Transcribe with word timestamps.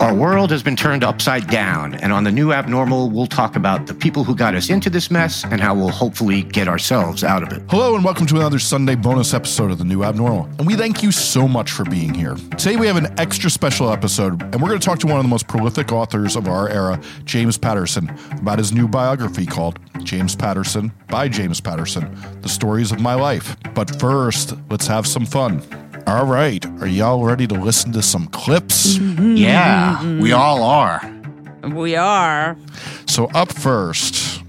Our 0.00 0.12
world 0.12 0.50
has 0.50 0.62
been 0.62 0.76
turned 0.76 1.04
upside 1.04 1.46
down, 1.46 1.94
and 1.94 2.12
on 2.12 2.24
the 2.24 2.32
new 2.32 2.52
abnormal, 2.52 3.10
we'll 3.10 3.26
talk 3.26 3.54
about 3.54 3.86
the 3.86 3.94
people 3.94 4.24
who 4.24 4.34
got 4.34 4.54
us 4.54 4.68
into 4.68 4.90
this 4.90 5.10
mess 5.10 5.44
and 5.44 5.60
how 5.60 5.74
we'll 5.74 5.88
hopefully 5.88 6.42
get 6.42 6.68
ourselves 6.68 7.22
out 7.22 7.42
of 7.42 7.52
it. 7.52 7.62
Hello, 7.70 7.94
and 7.94 8.04
welcome 8.04 8.26
to 8.26 8.36
another 8.36 8.58
Sunday 8.58 8.96
bonus 8.96 9.32
episode 9.32 9.70
of 9.70 9.78
the 9.78 9.84
new 9.84 10.02
abnormal. 10.02 10.46
And 10.58 10.66
we 10.66 10.74
thank 10.74 11.02
you 11.02 11.12
so 11.12 11.46
much 11.46 11.70
for 11.70 11.84
being 11.84 12.12
here. 12.12 12.34
Today, 12.58 12.76
we 12.76 12.86
have 12.86 12.96
an 12.96 13.18
extra 13.18 13.48
special 13.48 13.90
episode, 13.90 14.42
and 14.42 14.60
we're 14.60 14.68
going 14.68 14.80
to 14.80 14.84
talk 14.84 14.98
to 14.98 15.06
one 15.06 15.16
of 15.16 15.22
the 15.22 15.28
most 15.28 15.46
prolific 15.46 15.92
authors 15.92 16.34
of 16.34 16.48
our 16.48 16.68
era, 16.68 17.00
James 17.24 17.56
Patterson, 17.56 18.10
about 18.32 18.58
his 18.58 18.72
new 18.72 18.88
biography 18.88 19.46
called 19.46 19.78
James 20.02 20.34
Patterson 20.34 20.92
by 21.08 21.28
James 21.28 21.60
Patterson 21.60 22.14
The 22.42 22.48
Stories 22.48 22.90
of 22.90 23.00
My 23.00 23.14
Life. 23.14 23.56
But 23.74 24.00
first, 24.00 24.54
let's 24.70 24.88
have 24.88 25.06
some 25.06 25.24
fun. 25.24 25.62
All 26.06 26.26
right, 26.26 26.64
are 26.82 26.86
y'all 26.86 27.24
ready 27.24 27.46
to 27.46 27.54
listen 27.54 27.90
to 27.92 28.02
some 28.02 28.26
clips? 28.26 28.98
Mm-hmm. 28.98 29.36
Yeah, 29.36 29.96
mm-hmm. 29.96 30.20
we 30.20 30.32
all 30.32 30.62
are. 30.62 31.00
We 31.70 31.96
are. 31.96 32.58
So, 33.06 33.24
up 33.34 33.50
first, 33.50 34.42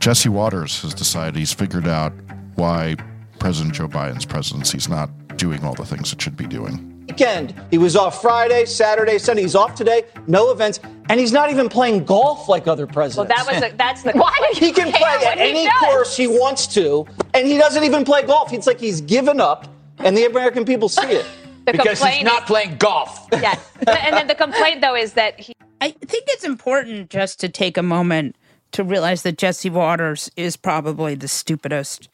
Jesse 0.00 0.28
Watters 0.28 0.82
has 0.82 0.92
decided 0.92 1.36
he's 1.36 1.54
figured 1.54 1.88
out 1.88 2.12
why 2.56 2.96
President 3.38 3.74
Joe 3.74 3.88
Biden's 3.88 4.26
presidency 4.26 4.76
is 4.76 4.90
not 4.90 5.08
doing 5.38 5.64
all 5.64 5.74
the 5.74 5.86
things 5.86 6.12
it 6.12 6.20
should 6.20 6.36
be 6.36 6.46
doing. 6.46 7.06
Weekend. 7.06 7.54
He 7.70 7.78
was 7.78 7.96
off 7.96 8.20
Friday, 8.20 8.66
Saturday, 8.66 9.16
Sunday. 9.16 9.42
He's 9.42 9.54
off 9.54 9.74
today. 9.74 10.04
No 10.26 10.50
events, 10.50 10.78
and 11.08 11.18
he's 11.18 11.32
not 11.32 11.50
even 11.50 11.70
playing 11.70 12.04
golf 12.04 12.50
like 12.50 12.68
other 12.68 12.86
presidents. 12.86 13.16
Well, 13.16 13.44
that 13.46 13.50
was 13.50 13.72
a, 13.72 13.74
that's 13.76 14.02
the 14.02 14.12
why 14.14 14.38
did 14.52 14.58
he 14.58 14.72
can 14.72 14.92
play 14.92 15.26
at 15.26 15.38
any 15.38 15.64
does? 15.64 15.78
course 15.80 16.16
he 16.18 16.26
wants 16.26 16.66
to, 16.74 17.06
and 17.32 17.46
he 17.46 17.56
doesn't 17.56 17.82
even 17.82 18.04
play 18.04 18.26
golf. 18.26 18.52
It's 18.52 18.66
like 18.66 18.78
he's 18.78 19.00
given 19.00 19.40
up, 19.40 19.68
and 20.00 20.16
the 20.16 20.24
American 20.24 20.64
people 20.64 20.88
see 20.88 21.06
it. 21.06 21.26
Because 21.70 22.02
he's 22.02 22.24
not 22.24 22.44
is- 22.44 22.46
playing 22.46 22.76
golf. 22.78 23.28
Yes, 23.30 23.60
and 23.86 24.16
then 24.16 24.26
the 24.26 24.34
complaint 24.34 24.80
though 24.80 24.96
is 24.96 25.12
that 25.12 25.38
he 25.38 25.52
I 25.82 25.90
think 25.90 26.24
it's 26.28 26.44
important 26.44 27.10
just 27.10 27.40
to 27.40 27.48
take 27.50 27.76
a 27.76 27.82
moment 27.82 28.36
to 28.72 28.82
realize 28.82 29.22
that 29.22 29.36
Jesse 29.36 29.68
Watters 29.68 30.30
is 30.34 30.56
probably 30.56 31.14
the 31.14 31.28
stupidest 31.28 32.08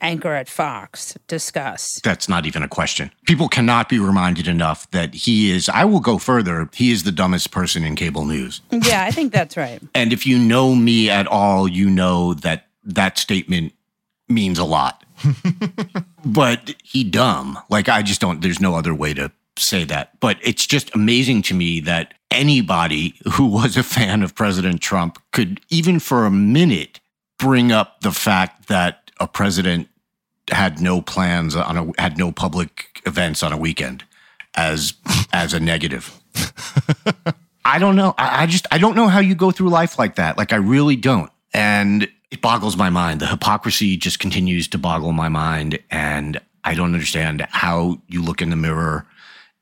anchor 0.00 0.34
at 0.34 0.48
Fox. 0.48 1.16
Discuss. 1.28 2.00
That's 2.04 2.28
not 2.28 2.46
even 2.46 2.62
a 2.62 2.68
question. 2.68 3.10
People 3.26 3.48
cannot 3.48 3.88
be 3.88 3.98
reminded 3.98 4.46
enough 4.48 4.90
that 4.90 5.14
he 5.14 5.50
is, 5.50 5.68
I 5.68 5.84
will 5.84 6.00
go 6.00 6.18
further, 6.18 6.68
he 6.74 6.92
is 6.92 7.02
the 7.04 7.12
dumbest 7.12 7.50
person 7.50 7.84
in 7.84 7.96
cable 7.96 8.24
news. 8.24 8.60
Yeah, 8.70 9.02
I 9.04 9.10
think 9.10 9.32
that's 9.32 9.56
right. 9.56 9.82
And 9.94 10.12
if 10.12 10.26
you 10.26 10.38
know 10.38 10.74
me 10.74 11.10
at 11.10 11.26
all, 11.26 11.66
you 11.68 11.88
know 11.90 12.34
that 12.34 12.66
that 12.84 13.18
statement 13.18 13.72
means 14.28 14.58
a 14.58 14.64
lot. 14.64 15.04
but 16.24 16.74
he 16.82 17.04
dumb. 17.04 17.58
Like 17.70 17.88
I 17.88 18.02
just 18.02 18.20
don't 18.20 18.40
there's 18.42 18.60
no 18.60 18.74
other 18.74 18.94
way 18.94 19.14
to 19.14 19.30
say 19.56 19.84
that. 19.84 20.18
But 20.20 20.38
it's 20.42 20.66
just 20.66 20.94
amazing 20.94 21.42
to 21.42 21.54
me 21.54 21.80
that 21.80 22.14
anybody 22.30 23.14
who 23.32 23.46
was 23.58 23.76
a 23.76 23.82
fan 23.82 24.22
of 24.22 24.34
President 24.34 24.80
Trump 24.80 25.18
could 25.32 25.60
even 25.70 25.98
for 25.98 26.26
a 26.26 26.30
minute 26.30 27.00
bring 27.38 27.72
up 27.72 28.00
the 28.00 28.12
fact 28.12 28.68
that 28.68 29.10
a 29.20 29.26
president 29.26 29.88
had 30.50 30.80
no 30.80 31.00
plans 31.00 31.56
on 31.56 31.76
a 31.76 32.00
had 32.00 32.18
no 32.18 32.32
public 32.32 33.00
events 33.06 33.42
on 33.42 33.52
a 33.52 33.56
weekend 33.56 34.04
as 34.56 34.94
as 35.32 35.54
a 35.54 35.60
negative. 35.60 36.20
I 37.64 37.78
don't 37.78 37.96
know. 37.96 38.14
I, 38.18 38.42
I 38.42 38.46
just 38.46 38.66
I 38.70 38.78
don't 38.78 38.94
know 38.94 39.08
how 39.08 39.20
you 39.20 39.34
go 39.34 39.50
through 39.50 39.70
life 39.70 39.98
like 39.98 40.16
that. 40.16 40.36
Like 40.36 40.52
I 40.52 40.56
really 40.56 40.96
don't. 40.96 41.30
And 41.52 42.08
it 42.34 42.40
boggles 42.40 42.76
my 42.76 42.90
mind. 42.90 43.20
The 43.20 43.28
hypocrisy 43.28 43.96
just 43.96 44.18
continues 44.18 44.66
to 44.68 44.76
boggle 44.76 45.12
my 45.12 45.28
mind. 45.28 45.78
And 45.88 46.40
I 46.64 46.74
don't 46.74 46.92
understand 46.92 47.46
how 47.50 48.00
you 48.08 48.24
look 48.24 48.42
in 48.42 48.50
the 48.50 48.56
mirror 48.56 49.06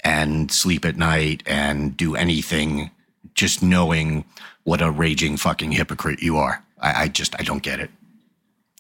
and 0.03 0.51
sleep 0.51 0.87
at 0.87 0.97
night 0.97 1.43
and 1.45 1.95
do 1.95 2.17
anything 2.17 2.91
just 3.35 3.63
knowing 3.63 4.25
what 4.65 4.81
a 4.81 4.91
raging 4.91 5.37
fucking 5.37 5.73
hypocrite 5.73 6.23
you 6.23 6.39
are. 6.39 6.65
I, 6.81 7.03
I 7.03 7.09
just 7.09 7.39
I 7.39 7.43
don't 7.43 7.63
get 7.63 7.79
it. 7.79 7.91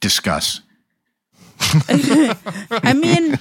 Discuss. 0.01 0.63
I 1.61 2.95
mean, 2.99 3.39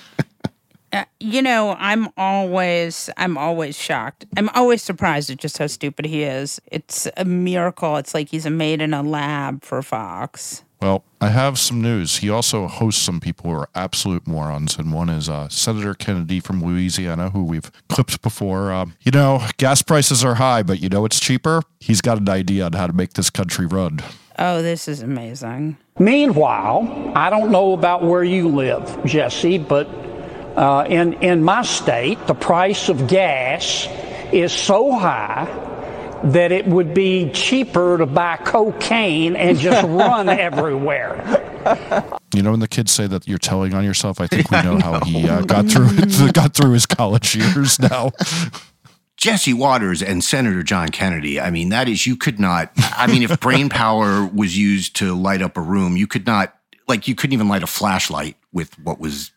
uh, 0.93 1.05
you 1.19 1.41
know, 1.41 1.75
I'm 1.79 2.09
always, 2.17 3.09
I'm 3.17 3.37
always 3.37 3.77
shocked. 3.77 4.25
I'm 4.37 4.49
always 4.49 4.81
surprised 4.81 5.29
at 5.29 5.37
just 5.37 5.57
how 5.57 5.67
stupid 5.67 6.05
he 6.05 6.23
is. 6.23 6.59
It's 6.71 7.07
a 7.17 7.25
miracle. 7.25 7.97
It's 7.97 8.13
like 8.13 8.29
he's 8.29 8.45
a 8.45 8.49
made 8.49 8.81
in 8.81 8.93
a 8.93 9.01
lab 9.01 9.63
for 9.63 9.81
Fox. 9.81 10.63
Well, 10.81 11.03
I 11.21 11.29
have 11.29 11.59
some 11.59 11.79
news. 11.79 12.17
He 12.17 12.29
also 12.29 12.67
hosts 12.67 13.03
some 13.03 13.19
people 13.19 13.51
who 13.51 13.55
are 13.55 13.69
absolute 13.75 14.25
morons, 14.25 14.79
and 14.79 14.91
one 14.91 15.09
is 15.09 15.29
uh, 15.29 15.47
Senator 15.47 15.93
Kennedy 15.93 16.39
from 16.39 16.63
Louisiana, 16.63 17.29
who 17.29 17.43
we've 17.43 17.71
clipped 17.87 18.23
before. 18.23 18.71
Um, 18.71 18.95
you 19.01 19.11
know, 19.11 19.45
gas 19.57 19.83
prices 19.83 20.25
are 20.25 20.35
high, 20.35 20.63
but 20.63 20.79
you 20.79 20.89
know 20.89 21.05
it's 21.05 21.19
cheaper? 21.19 21.61
He's 21.79 22.01
got 22.01 22.17
an 22.17 22.27
idea 22.27 22.65
on 22.65 22.73
how 22.73 22.87
to 22.87 22.93
make 22.93 23.13
this 23.13 23.29
country 23.29 23.67
run. 23.67 23.99
Oh, 24.39 24.63
this 24.63 24.87
is 24.87 25.03
amazing. 25.03 25.77
Meanwhile, 25.99 27.13
I 27.15 27.29
don't 27.29 27.51
know 27.51 27.73
about 27.73 28.03
where 28.03 28.23
you 28.23 28.47
live, 28.47 29.05
Jesse, 29.05 29.59
but 29.59 29.87
uh, 30.55 30.85
in, 30.87 31.13
in 31.13 31.43
my 31.43 31.63
state, 31.63 32.25
the 32.27 32.33
price 32.33 32.89
of 32.89 33.07
gas 33.07 33.87
is 34.31 34.51
so 34.51 34.91
high 34.91 35.45
that 36.23 36.51
it 36.51 36.67
would 36.67 36.93
be 36.93 37.31
cheaper 37.31 37.97
to 37.97 38.05
buy 38.05 38.37
cocaine 38.37 39.35
and 39.35 39.57
just 39.57 39.83
run 39.87 40.29
everywhere. 40.29 41.17
You 42.33 42.43
know, 42.43 42.51
when 42.51 42.59
the 42.59 42.67
kids 42.67 42.91
say 42.91 43.07
that 43.07 43.27
you're 43.27 43.37
telling 43.37 43.73
on 43.73 43.83
yourself, 43.83 44.21
I 44.21 44.27
think 44.27 44.51
we 44.51 44.61
know 44.63 44.79
how 44.79 45.03
he 45.03 45.27
uh, 45.27 45.41
got 45.41 45.67
through 45.67 45.89
got 46.31 46.53
through 46.53 46.71
his 46.71 46.85
college 46.85 47.35
years 47.35 47.79
now. 47.79 48.11
Jesse 49.17 49.53
Watters 49.53 50.01
and 50.01 50.23
Senator 50.23 50.63
John 50.63 50.89
Kennedy. 50.89 51.39
I 51.39 51.51
mean, 51.51 51.69
that 51.69 51.87
is, 51.87 52.07
you 52.07 52.15
could 52.15 52.39
not, 52.39 52.71
I 52.75 53.05
mean, 53.05 53.21
if 53.21 53.39
brain 53.39 53.69
power 53.69 54.25
was 54.25 54.57
used 54.57 54.95
to 54.95 55.13
light 55.13 55.43
up 55.43 55.57
a 55.57 55.61
room, 55.61 55.95
you 55.95 56.07
could 56.07 56.25
not, 56.25 56.57
like, 56.87 57.07
you 57.07 57.13
couldn't 57.13 57.33
even 57.33 57.47
light 57.47 57.61
a 57.61 57.67
flashlight 57.67 58.35
with 58.51 58.79
what 58.79 58.99
was 58.99 59.29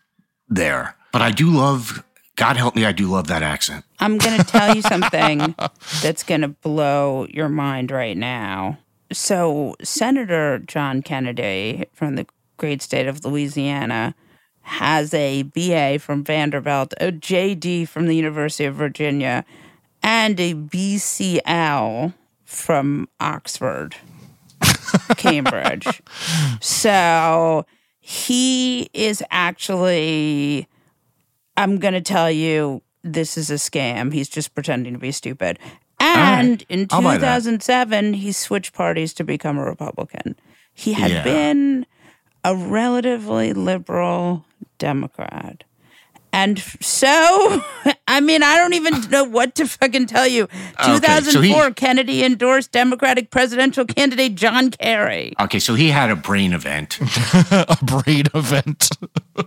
there. 0.49 0.97
But 1.15 1.23
I 1.23 1.31
do 1.31 1.49
love, 1.49 2.03
God 2.35 2.57
help 2.57 2.75
me, 2.75 2.85
I 2.85 2.91
do 2.91 3.07
love 3.07 3.29
that 3.29 3.45
accent. 3.45 3.85
I'm 4.01 4.19
going 4.19 4.37
to 4.37 4.45
tell 4.45 4.75
you 4.75 4.83
something 4.83 5.55
that's 6.03 6.25
going 6.25 6.41
to 6.41 6.49
blow 6.49 7.29
your 7.31 7.49
mind 7.49 7.93
right 7.93 8.17
now. 8.17 8.79
So, 9.13 9.77
Senator 9.81 10.59
John 10.59 11.03
Kennedy 11.03 11.85
from 11.93 12.17
the 12.17 12.27
great 12.57 12.83
state 12.83 13.07
of 13.07 13.25
Louisiana 13.25 14.17
has 14.63 15.15
a 15.15 15.45
BA 15.45 16.01
from 16.01 16.25
Vanderbilt, 16.25 16.95
a 17.01 17.13
JD 17.13 17.87
from 17.87 18.09
the 18.09 18.17
University 18.17 18.65
of 18.65 18.75
Virginia, 18.75 19.45
and 20.03 20.41
a 20.41 20.55
BCL 20.55 22.13
from 22.45 23.09
Oxford, 23.21 23.95
Cambridge. 25.17 26.03
So, 26.61 27.67
he 28.01 28.91
is 28.93 29.23
actually 29.31 30.67
I'm 31.57 31.79
going 31.79 31.95
to 31.95 32.01
tell 32.01 32.31
you 32.31 32.83
this 33.03 33.37
is 33.37 33.51
a 33.51 33.55
scam. 33.55 34.13
He's 34.13 34.29
just 34.29 34.55
pretending 34.55 34.93
to 34.95 34.99
be 34.99 35.13
stupid. 35.13 35.59
And 36.01 36.65
in 36.69 36.87
buy 36.87 37.19
that. 37.19 37.37
2007, 37.39 38.15
he 38.15 38.33
switched 38.33 38.73
parties 38.75 39.15
to 39.15 39.25
become 39.25 39.59
a 39.59 39.65
Republican. 39.65 40.37
He 40.73 40.93
had 40.93 41.11
Yeah. 41.11 41.23
been 41.25 41.87
a 42.45 42.55
relatively 42.55 43.53
liberal 43.53 44.45
Democrat. 44.79 45.65
And 46.35 46.59
so, 46.81 47.63
I 48.09 48.21
mean, 48.21 48.43
I 48.43 48.57
don't 48.57 48.75
even 48.75 49.09
know 49.09 49.23
what 49.23 49.55
to 49.55 49.69
fucking 49.69 50.07
tell 50.07 50.27
you. 50.27 50.49
Oh, 50.81 50.97
okay, 50.97 51.21
so 51.21 51.41
he- 51.41 51.51
2004, 51.51 51.71
Kennedy 51.75 52.25
endorsed 52.25 52.73
Democratic 52.73 53.31
presidential 53.31 53.85
candidate 53.85 54.35
John 54.35 54.73
Kerry. 54.73 55.35
Okay, 55.41 55.61
so 55.61 55.77
he 55.77 55.91
had 55.91 56.11
a 56.11 56.17
brain 56.17 56.53
event. 56.53 56.99
a 57.53 57.79
brain 57.83 58.25
event. 58.35 58.89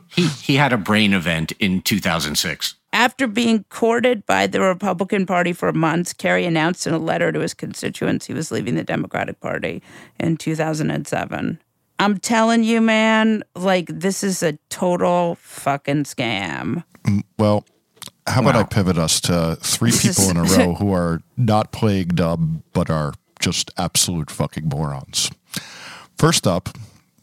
he, 0.07 0.27
he 0.27 0.55
had 0.55 0.71
a 0.71 0.77
brain 0.77 1.13
event 1.13 1.51
in 1.59 1.81
2006. 1.81 2.75
After 2.93 3.27
being 3.27 3.65
courted 3.65 4.25
by 4.25 4.47
the 4.47 4.61
Republican 4.61 5.25
Party 5.25 5.51
for 5.51 5.73
months, 5.73 6.13
Kerry 6.13 6.45
announced 6.45 6.87
in 6.87 6.93
a 6.93 6.97
letter 6.97 7.33
to 7.33 7.41
his 7.41 7.53
constituents 7.53 8.27
he 8.27 8.33
was 8.33 8.49
leaving 8.49 8.75
the 8.75 8.83
Democratic 8.85 9.41
Party 9.41 9.83
in 10.21 10.37
2007. 10.37 11.59
I'm 11.99 12.19
telling 12.19 12.63
you, 12.63 12.81
man, 12.81 13.43
like 13.55 13.87
this 13.87 14.23
is 14.23 14.43
a 14.43 14.53
total 14.69 15.35
fucking 15.41 16.03
scam. 16.03 16.83
Well, 17.39 17.65
how 18.27 18.41
about 18.41 18.55
I 18.55 18.63
pivot 18.63 18.97
us 18.97 19.21
to 19.21 19.57
three 19.61 19.91
people 19.91 20.29
in 20.29 20.37
a 20.37 20.43
row 20.57 20.75
who 20.75 20.93
are 20.93 21.21
not 21.37 21.71
playing 21.71 22.09
dumb, 22.09 22.63
but 22.73 22.89
are 22.89 23.13
just 23.39 23.71
absolute 23.77 24.29
fucking 24.29 24.67
morons. 24.67 25.31
First 26.17 26.47
up, 26.47 26.69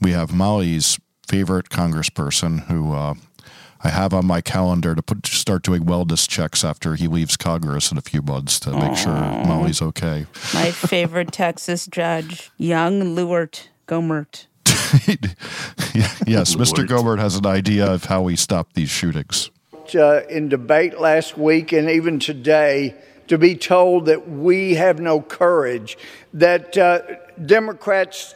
we 0.00 0.12
have 0.12 0.32
Molly's 0.32 0.98
favorite 1.26 1.68
congressperson 1.68 2.66
who 2.66 2.92
uh, 2.92 3.14
I 3.82 3.88
have 3.88 4.14
on 4.14 4.26
my 4.26 4.40
calendar 4.40 4.94
to 4.94 5.02
put 5.02 5.26
start 5.26 5.62
doing 5.62 5.84
wellness 5.84 6.28
checks 6.28 6.64
after 6.64 6.94
he 6.94 7.08
leaves 7.08 7.36
Congress 7.36 7.90
in 7.90 7.98
a 7.98 8.02
few 8.02 8.22
months 8.22 8.60
to 8.60 8.70
make 8.70 8.96
sure 8.96 9.12
Molly's 9.12 9.82
okay. 9.82 10.26
My 10.54 10.70
favorite 10.70 11.32
Texas 11.32 11.86
judge, 11.86 12.50
young 12.56 13.14
Louie 13.14 13.48
Gohmert. 13.86 14.46
yes, 16.26 16.56
Mr. 16.56 16.86
Gohmert 16.86 17.18
has 17.18 17.36
an 17.36 17.46
idea 17.46 17.86
of 17.86 18.04
how 18.06 18.22
we 18.22 18.36
stop 18.36 18.72
these 18.72 18.90
shootings. 18.90 19.50
Uh, 19.94 20.22
in 20.28 20.48
debate 20.48 20.98
last 20.98 21.36
week 21.36 21.72
and 21.72 21.90
even 21.90 22.18
today, 22.18 22.94
to 23.28 23.38
be 23.38 23.54
told 23.54 24.06
that 24.06 24.28
we 24.28 24.74
have 24.74 24.98
no 24.98 25.20
courage, 25.20 25.96
that 26.32 26.76
uh, 26.76 27.00
Democrats, 27.44 28.34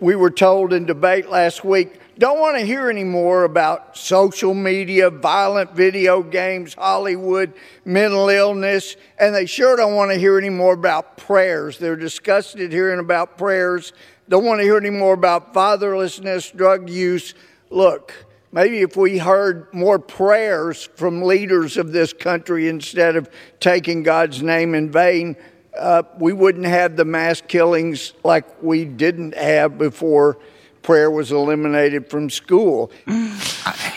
we 0.00 0.14
were 0.14 0.30
told 0.30 0.72
in 0.72 0.84
debate 0.86 1.28
last 1.28 1.64
week, 1.64 2.00
don't 2.18 2.38
want 2.38 2.58
to 2.58 2.66
hear 2.66 2.90
any 2.90 3.04
more 3.04 3.44
about 3.44 3.96
social 3.96 4.52
media, 4.52 5.08
violent 5.08 5.74
video 5.74 6.22
games, 6.22 6.74
Hollywood, 6.74 7.54
mental 7.86 8.28
illness, 8.28 8.96
and 9.18 9.34
they 9.34 9.46
sure 9.46 9.74
don't 9.74 9.94
want 9.94 10.10
to 10.10 10.18
hear 10.18 10.36
any 10.36 10.50
more 10.50 10.74
about 10.74 11.16
prayers. 11.16 11.78
They're 11.78 11.96
disgusted 11.96 12.72
hearing 12.72 13.00
about 13.00 13.38
prayers, 13.38 13.94
don't 14.30 14.44
want 14.44 14.60
to 14.60 14.64
hear 14.64 14.76
any 14.76 14.90
more 14.90 15.12
about 15.12 15.52
fatherlessness, 15.52 16.56
drug 16.56 16.88
use. 16.88 17.34
Look, 17.68 18.14
maybe 18.52 18.80
if 18.80 18.96
we 18.96 19.18
heard 19.18 19.66
more 19.74 19.98
prayers 19.98 20.88
from 20.94 21.22
leaders 21.22 21.76
of 21.76 21.90
this 21.90 22.12
country 22.12 22.68
instead 22.68 23.16
of 23.16 23.28
taking 23.58 24.04
God's 24.04 24.40
name 24.40 24.76
in 24.76 24.88
vain, 24.90 25.36
uh, 25.76 26.04
we 26.18 26.32
wouldn't 26.32 26.66
have 26.66 26.96
the 26.96 27.04
mass 27.04 27.40
killings 27.40 28.12
like 28.22 28.62
we 28.62 28.84
didn't 28.84 29.34
have 29.34 29.76
before 29.76 30.38
prayer 30.82 31.10
was 31.10 31.32
eliminated 31.32 32.08
from 32.08 32.30
school. 32.30 32.92
I, 33.08 33.94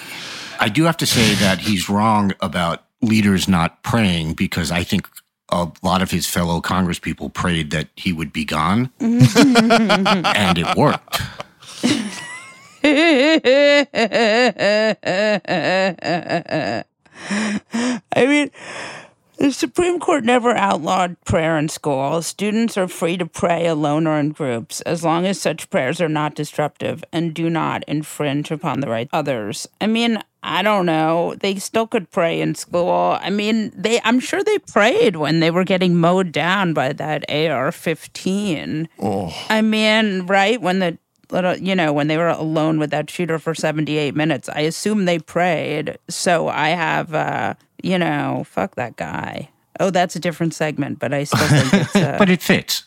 I 0.60 0.70
do 0.70 0.84
have 0.86 0.98
to 0.98 1.06
say 1.06 1.36
that 1.36 1.60
he's 1.60 1.90
wrong 1.90 2.34
about 2.40 2.86
leaders 3.02 3.48
not 3.48 3.84
praying 3.84 4.34
because 4.34 4.72
I 4.72 4.84
think 4.84 5.08
a 5.50 5.72
lot 5.82 6.02
of 6.02 6.12
his 6.12 6.26
fellow 6.28 6.62
congresspeople 6.62 7.34
prayed 7.34 7.72
that 7.72 7.88
he 7.96 8.14
would 8.14 8.34
be 8.34 8.46
gone, 8.46 8.92
and 9.00 10.58
it 10.58 10.76
worked. 10.76 11.22
I 18.16 18.26
mean, 18.26 18.52
the 19.44 19.52
Supreme 19.52 20.00
Court 20.00 20.24
never 20.24 20.52
outlawed 20.52 21.20
prayer 21.26 21.58
in 21.58 21.68
school. 21.68 22.22
Students 22.22 22.78
are 22.78 22.88
free 22.88 23.18
to 23.18 23.26
pray 23.26 23.68
alone 23.68 24.08
or 24.08 24.18
in 24.18 24.30
groups, 24.30 24.80
as 24.82 25.04
long 25.04 25.26
as 25.26 25.42
such 25.42 25.70
prayers 25.70 26.00
are 26.00 26.08
not 26.08 26.34
disruptive 26.34 27.04
and 27.12 27.34
do 27.34 27.50
not 27.50 27.84
infringe 27.86 28.52
upon 28.52 28.80
the 28.80 28.88
rights 28.88 29.10
of 29.12 29.20
others. 29.20 29.68
I 29.82 29.88
mean, 29.88 30.24
I 30.44 30.62
don't 30.62 30.86
know. 30.86 31.36
They 31.42 31.56
still 31.56 31.88
could 31.88 32.10
pray 32.10 32.40
in 32.40 32.56
school. 32.56 33.18
I 33.20 33.30
mean, 33.32 33.74
they 33.76 34.00
I'm 34.06 34.22
sure 34.22 34.42
they 34.46 34.60
prayed 34.60 35.18
when 35.18 35.42
they 35.42 35.52
were 35.52 35.66
getting 35.66 35.98
mowed 35.98 36.32
down 36.32 36.74
by 36.74 36.94
that 36.94 37.26
AR-15. 37.30 38.88
Oh. 39.00 39.46
I 39.50 39.62
mean, 39.62 40.26
right 40.26 40.62
when 40.62 40.80
the 40.80 40.98
little, 41.32 41.58
you 41.58 41.76
know, 41.76 41.92
when 41.92 42.08
they 42.08 42.18
were 42.18 42.30
alone 42.30 42.80
with 42.80 42.92
that 42.92 43.10
shooter 43.10 43.40
for 43.40 43.54
78 43.54 44.16
minutes, 44.16 44.48
I 44.48 44.62
assume 44.62 45.04
they 45.04 45.20
prayed. 45.20 45.98
So 46.08 46.48
I 46.48 46.70
have 46.70 47.14
uh 47.14 47.56
you 47.84 48.00
know, 48.00 48.44
fuck 48.50 48.76
that 48.76 48.96
guy. 48.96 49.50
Oh, 49.80 49.90
that's 49.90 50.16
a 50.16 50.20
different 50.20 50.54
segment, 50.54 51.00
but 51.00 51.14
I 51.14 51.24
still 51.26 51.48
think 51.48 51.74
it's. 51.74 51.96
Uh, 52.04 52.18
but 52.18 52.30
it 52.30 52.42
fits. 52.42 52.86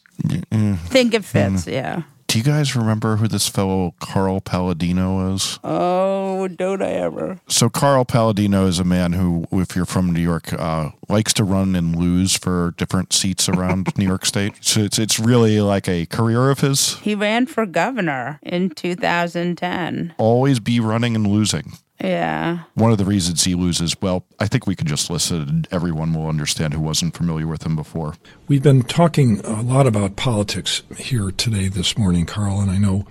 think 0.89 1.15
it 1.15 1.25
fits, 1.25 1.67
yeah. 1.67 2.03
Do 2.29 2.39
you 2.39 2.45
guys 2.45 2.75
remember 2.75 3.17
who 3.17 3.29
this 3.29 3.49
fellow 3.49 3.95
Carl 4.01 4.41
Paladino 4.41 5.33
is? 5.33 5.61
Oh, 5.63 6.49
don't 6.49 6.83
I 6.83 6.91
ever? 6.91 7.39
So 7.49 7.69
Carl 7.71 8.05
Paladino 8.05 8.67
is 8.67 8.81
a 8.81 8.85
man 8.85 9.13
who, 9.13 9.47
if 9.53 9.77
you're 9.77 9.87
from 9.87 10.13
New 10.13 10.21
York, 10.21 10.53
uh, 10.53 10.91
likes 11.09 11.33
to 11.35 11.45
run 11.45 11.77
and 11.77 11.95
lose 11.95 12.37
for 12.37 12.75
different 12.77 13.13
seats 13.13 13.49
around 13.49 13.89
New 13.97 14.07
York 14.07 14.27
State. 14.27 14.55
So 14.61 14.81
it's 14.81 14.99
it's 14.99 15.21
really 15.21 15.61
like 15.61 15.89
a 15.89 16.07
career 16.07 16.51
of 16.51 16.61
his. 16.61 16.97
He 16.99 17.15
ran 17.15 17.47
for 17.47 17.65
governor 17.65 18.41
in 18.43 18.71
2010. 18.71 20.15
Always 20.19 20.59
be 20.59 20.81
running 20.81 21.15
and 21.15 21.27
losing. 21.27 21.75
Yeah. 22.01 22.65
One 22.75 22.93
of 22.93 22.99
the 22.99 23.05
reasons 23.05 23.45
he 23.45 23.55
loses, 23.55 23.97
well, 24.01 24.25
I 24.39 24.47
think 24.47 24.67
we 24.67 24.77
could 24.77 24.87
just 24.87 25.09
listen 25.09 25.49
and 25.49 25.69
everyone 25.71 26.13
will 26.13 26.29
understand 26.29 26.75
who 26.75 26.81
wasn't 26.81 27.17
familiar 27.17 27.47
with 27.47 27.65
him 27.65 27.75
before. 27.75 28.15
We've 28.49 28.63
been 28.63 28.83
talking 28.83 29.41
a 29.41 29.63
lot 29.63 29.87
about 29.87 30.17
politics 30.17 30.83
here 30.97 31.31
today, 31.31 31.69
this 31.69 31.97
morning, 31.97 32.27
Carl, 32.27 32.61
and 32.61 32.71
I 32.71 32.79
know 32.79 33.07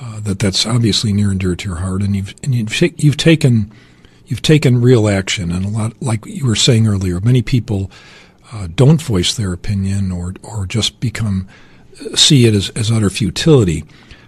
uh, 0.00 0.20
that 0.20 0.38
that's 0.38 0.66
obviously 0.66 1.12
near 1.12 1.30
and 1.30 1.40
dear 1.40 1.54
to 1.54 1.68
your 1.68 1.78
heart, 1.78 2.02
and 2.02 2.16
you've 2.16 2.34
and 2.42 2.54
you've, 2.54 3.02
you've 3.02 3.16
taken 3.16 3.72
you've 4.26 4.42
taken 4.42 4.80
real 4.80 5.08
action, 5.08 5.50
and 5.50 5.64
a 5.64 5.68
lot, 5.68 6.00
like 6.00 6.24
you 6.24 6.46
were 6.46 6.56
saying 6.56 6.86
earlier, 6.86 7.20
many 7.20 7.42
people 7.42 7.90
uh, 8.52 8.68
don't 8.74 9.02
voice 9.02 9.34
their 9.34 9.52
opinion 9.52 10.10
or 10.10 10.34
or 10.42 10.66
just 10.66 11.00
become 11.00 11.46
see 12.14 12.46
it 12.46 12.54
as, 12.54 12.70
as 12.70 12.90
utter 12.90 13.10
futility. 13.10 13.84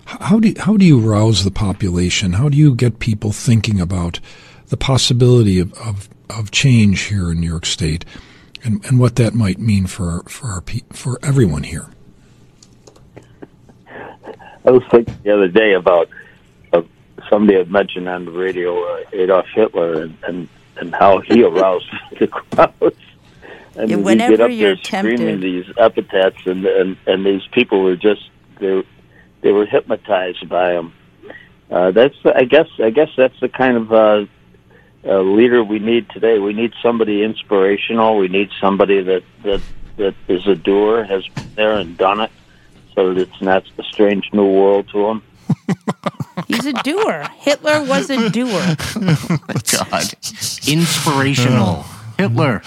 How 0.06 0.40
do 0.40 0.52
how 0.58 0.76
do 0.76 0.84
you 0.84 0.99
rouse 0.99 1.44
the 1.44 1.50
population? 1.50 2.34
How 2.34 2.49
do 2.49 2.56
you 2.56 2.75
get 2.75 2.99
people 2.99 3.32
thinking 3.32 3.81
about 3.81 4.20
the 4.69 4.76
possibility 4.76 5.58
of, 5.58 5.72
of, 5.75 6.08
of 6.31 6.50
change 6.50 7.02
here 7.02 7.31
in 7.31 7.40
New 7.40 7.49
York 7.49 7.66
State, 7.66 8.04
and, 8.64 8.84
and 8.87 8.99
what 8.99 9.16
that 9.16 9.34
might 9.34 9.58
mean 9.58 9.87
for 9.87 10.22
for 10.25 10.49
our 10.49 10.64
for 10.93 11.19
everyone 11.22 11.62
here? 11.64 11.87
I 14.64 14.70
was 14.70 14.82
thinking 14.90 15.14
the 15.25 15.34
other 15.34 15.49
day 15.49 15.75
about 15.75 16.08
uh, 16.72 16.82
somebody 17.28 17.58
had 17.58 17.70
mentioned 17.70 18.08
on 18.08 18.25
the 18.25 18.31
radio 18.31 18.78
uh, 18.81 19.00
Adolf 19.12 19.46
Hitler 19.55 20.02
and, 20.02 20.16
and 20.26 20.48
and 20.76 20.94
how 20.94 21.20
he 21.20 21.43
aroused 21.43 21.90
the 22.19 22.26
crowds. 22.28 22.96
And 23.75 23.88
Yeah, 23.88 23.96
you 23.96 24.02
whenever 24.02 24.37
get 24.37 24.40
up 24.40 24.50
you're 24.50 24.76
there 24.76 24.76
screaming 24.76 25.40
tempted. 25.40 25.40
these 25.40 25.64
epithets, 25.78 26.37
and, 26.46 26.64
and 26.66 26.96
and 27.06 27.25
these 27.26 27.46
people 27.53 27.82
were 27.82 27.96
just 27.96 28.29
they 28.58 28.84
they 29.43 29.53
were 29.53 29.67
hypnotized 29.67 30.49
by 30.49 30.72
him. 30.72 30.93
Uh, 31.70 31.91
that's 31.91 32.17
I 32.25 32.44
guess 32.44 32.69
I 32.79 32.91
guess 32.91 33.08
that's 33.17 33.39
the 33.41 33.49
kind 33.49 33.77
of 33.77 33.93
uh, 33.93 34.27
uh, 35.05 35.20
leader 35.20 35.65
we 35.65 35.79
need 35.79 36.08
today. 36.11 36.39
We 36.39 36.53
need 36.53 36.72
somebody 36.82 37.22
inspirational. 37.22 38.17
We 38.17 38.29
need 38.29 38.51
somebody 38.61 39.03
that 39.03 39.22
that 39.43 39.61
that 39.96 40.15
is 40.29 40.46
a 40.46 40.55
doer, 40.55 41.05
has 41.05 41.27
been 41.29 41.55
there 41.55 41.75
and 41.75 41.96
done 41.96 42.20
it, 42.20 42.31
so 42.94 43.13
that 43.13 43.20
it's 43.20 43.41
not 43.41 43.65
a 43.79 43.82
strange 43.84 44.29
new 44.32 44.46
world 44.46 44.89
to 44.91 45.06
them. 45.06 45.22
He's 46.46 46.67
a 46.67 46.72
doer. 46.72 47.27
Hitler 47.39 47.84
was 47.84 48.11
a 48.11 48.31
doer. 48.31 48.77
God. 48.96 50.13
Inspirational. 50.67 51.84
Hitler. 52.19 52.63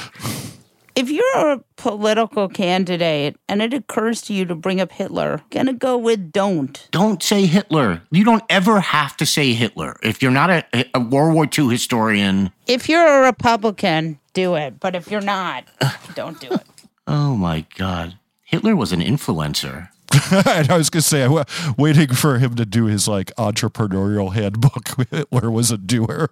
If 0.95 1.09
you're 1.09 1.51
a 1.51 1.59
political 1.75 2.47
candidate 2.47 3.35
and 3.49 3.61
it 3.61 3.73
occurs 3.73 4.21
to 4.23 4.33
you 4.33 4.45
to 4.45 4.55
bring 4.55 4.79
up 4.79 4.93
Hitler, 4.93 5.41
gonna 5.49 5.73
go 5.73 5.97
with 5.97 6.31
don't. 6.31 6.87
Don't 6.91 7.21
say 7.21 7.45
Hitler. 7.45 8.01
You 8.11 8.23
don't 8.23 8.43
ever 8.49 8.79
have 8.79 9.17
to 9.17 9.25
say 9.25 9.53
Hitler. 9.53 9.97
If 10.01 10.21
you're 10.21 10.31
not 10.31 10.49
a, 10.49 10.63
a 10.93 10.99
World 11.01 11.35
War 11.35 11.47
II 11.57 11.67
historian, 11.69 12.51
If 12.65 12.87
you're 12.87 13.05
a 13.05 13.25
Republican, 13.25 14.19
do 14.33 14.55
it. 14.55 14.79
But 14.79 14.95
if 14.95 15.11
you're 15.11 15.19
not, 15.21 15.65
don't 16.15 16.39
do 16.39 16.47
it. 16.47 16.63
oh 17.07 17.35
my 17.35 17.65
God. 17.77 18.17
Hitler 18.43 18.75
was 18.75 18.93
an 18.93 19.01
influencer. 19.01 19.89
and 20.31 20.69
I 20.71 20.77
was 20.77 20.89
going 20.89 21.01
to 21.01 21.07
say, 21.07 21.23
I 21.23 21.27
wa- 21.27 21.43
waiting 21.77 22.13
for 22.13 22.37
him 22.37 22.55
to 22.55 22.65
do 22.65 22.85
his 22.85 23.05
like 23.07 23.33
entrepreneurial 23.35 24.33
handbook. 24.33 24.89
Hitler 25.11 25.51
was 25.51 25.71
a 25.71 25.77
doer. 25.77 26.29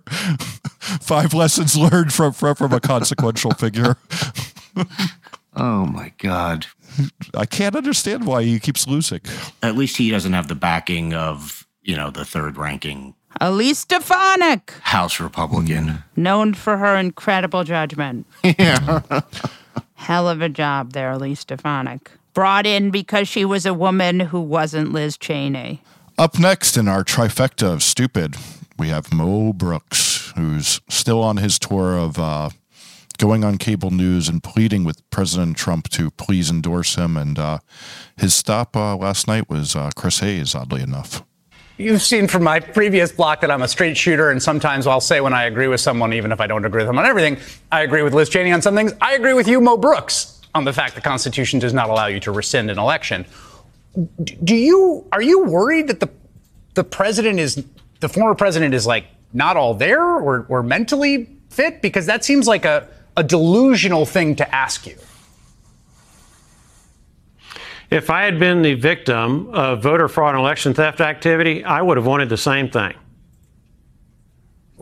Five 0.79 1.34
lessons 1.34 1.75
learned 1.75 2.13
from, 2.13 2.32
from 2.32 2.55
from 2.55 2.72
a 2.72 2.79
consequential 2.79 3.51
figure. 3.51 3.98
Oh 5.56 5.86
my 5.86 6.12
God. 6.18 6.65
I 7.36 7.46
can't 7.46 7.75
understand 7.75 8.25
why 8.25 8.42
he 8.44 8.60
keeps 8.60 8.88
losing. 8.88 9.22
At 9.62 9.75
least 9.75 9.98
he 9.98 10.10
doesn't 10.10 10.34
have 10.34 10.48
the 10.48 10.56
backing 10.56 11.13
of, 11.13 11.68
you 11.84 11.96
know, 11.96 12.10
the 12.10 12.25
third 12.25 12.58
ranking 12.58 13.13
Elise 13.39 13.80
Stefanik, 13.80 14.72
House 14.82 15.20
Republican. 15.20 16.03
known 16.15 16.53
for 16.53 16.77
her 16.77 16.96
incredible 16.96 17.63
judgment. 17.63 18.25
Yeah. 18.44 19.01
Hell 19.96 20.27
of 20.27 20.42
a 20.42 20.50
job 20.50 20.94
there, 20.94 21.12
Elise 21.12 21.42
Stefanik. 21.42 22.12
Brought 22.34 22.65
in 22.65 22.89
because 22.92 23.27
she 23.27 23.46
was 23.46 23.65
a 23.65 23.74
woman 23.74 24.20
who 24.20 24.42
wasn't 24.42 24.92
Liz 24.92 25.18
Cheney. 25.18 25.82
Up 26.18 26.38
next 26.39 26.77
in 26.77 26.88
our 26.88 27.03
trifecta 27.03 27.72
of 27.74 27.82
stupid, 27.84 28.36
we 28.77 28.89
have 28.89 29.13
Mo 29.13 29.53
Brooks, 29.53 30.34
who's 30.36 30.82
still 30.89 31.22
on 31.22 31.38
his 31.38 31.58
tour 31.58 31.96
of 31.98 32.20
uh, 32.20 32.50
going 33.17 33.43
on 33.43 33.58
cable 33.58 33.91
news 33.91 34.27
and 34.27 34.43
pleading 34.43 34.84
with 34.84 35.08
President 35.10 35.58
Trump 35.58 35.89
to 35.89 36.12
please 36.12 36.50
endorse 36.50 36.96
him. 36.96 37.17
And 37.17 37.38
uh, 37.38 37.60
his 38.17 38.34
stop 38.34 38.75
uh, 38.75 38.96
last 38.96 39.27
night 39.27 39.50
was 39.50 39.75
uh, 39.75 39.91
Chris 39.96 40.20
Hayes, 40.20 40.55
oddly 40.55 40.82
enough. 40.82 41.24
You've 41.77 42.03
seen 42.03 42.27
from 42.27 42.43
my 42.43 42.60
previous 42.60 43.12
block 43.12 43.41
that 43.41 43.50
I'm 43.50 43.63
a 43.63 43.67
straight 43.67 43.98
shooter, 43.98 44.29
and 44.29 44.41
sometimes 44.41 44.86
I'll 44.86 45.01
say 45.01 45.22
when 45.22 45.34
I 45.34 45.46
agree 45.46 45.67
with 45.67 45.82
someone, 45.82 46.13
even 46.13 46.32
if 46.32 46.39
I 46.39 46.46
don't 46.46 46.65
agree 46.65 46.82
with 46.82 46.88
them 46.88 47.00
on 47.00 47.05
everything, 47.05 47.38
I 47.72 47.82
agree 47.82 48.03
with 48.03 48.13
Liz 48.13 48.29
Cheney 48.29 48.51
on 48.51 48.62
some 48.62 48.75
things. 48.75 48.93
I 49.01 49.13
agree 49.13 49.34
with 49.34 49.48
you, 49.48 49.60
Mo 49.60 49.77
Brooks, 49.77 50.39
on 50.53 50.65
the 50.65 50.74
fact 50.74 50.93
the 50.93 51.01
Constitution 51.01 51.60
does 51.60 51.74
not 51.74 51.89
allow 51.89 52.05
you 52.05 52.20
to 52.22 52.32
rescind 52.32 52.70
an 52.70 52.77
election. 52.77 53.25
Do 54.43 54.55
you 54.55 55.08
are 55.12 55.22
you 55.22 55.46
worried 55.46 55.88
that 55.88 56.00
the 56.00 56.10
the 56.75 56.84
president 56.84 57.39
is 57.39 57.63
the 58.00 58.10
former 58.10 58.36
president 58.36 58.74
is 58.74 58.86
like 58.86 59.05
not 59.34 59.58
all 59.58 59.74
there 59.74 60.03
or, 60.03 60.46
or 60.50 60.62
mentally 60.63 61.27
fit? 61.50 61.82
Because 61.82 62.05
that 62.05 62.24
seems 62.24 62.48
like 62.48 62.65
a, 62.65 62.88
a 63.15 63.24
delusional 63.24 64.05
thing 64.05 64.36
to 64.38 64.55
ask 64.55 64.88
you. 64.88 64.98
If 67.89 68.10
I 68.10 68.24
had 68.24 68.39
been 68.39 68.63
the 68.63 68.74
victim 68.74 69.50
of 69.53 69.84
voter 69.84 70.08
fraud 70.08 70.34
and 70.34 70.39
election 70.39 70.74
theft 70.74 71.00
activity, 71.00 71.63
I 71.63 71.82
would 71.82 71.98
have 71.98 72.08
wanted 72.08 72.29
the 72.29 72.38
same 72.38 72.70
thing. 72.70 72.96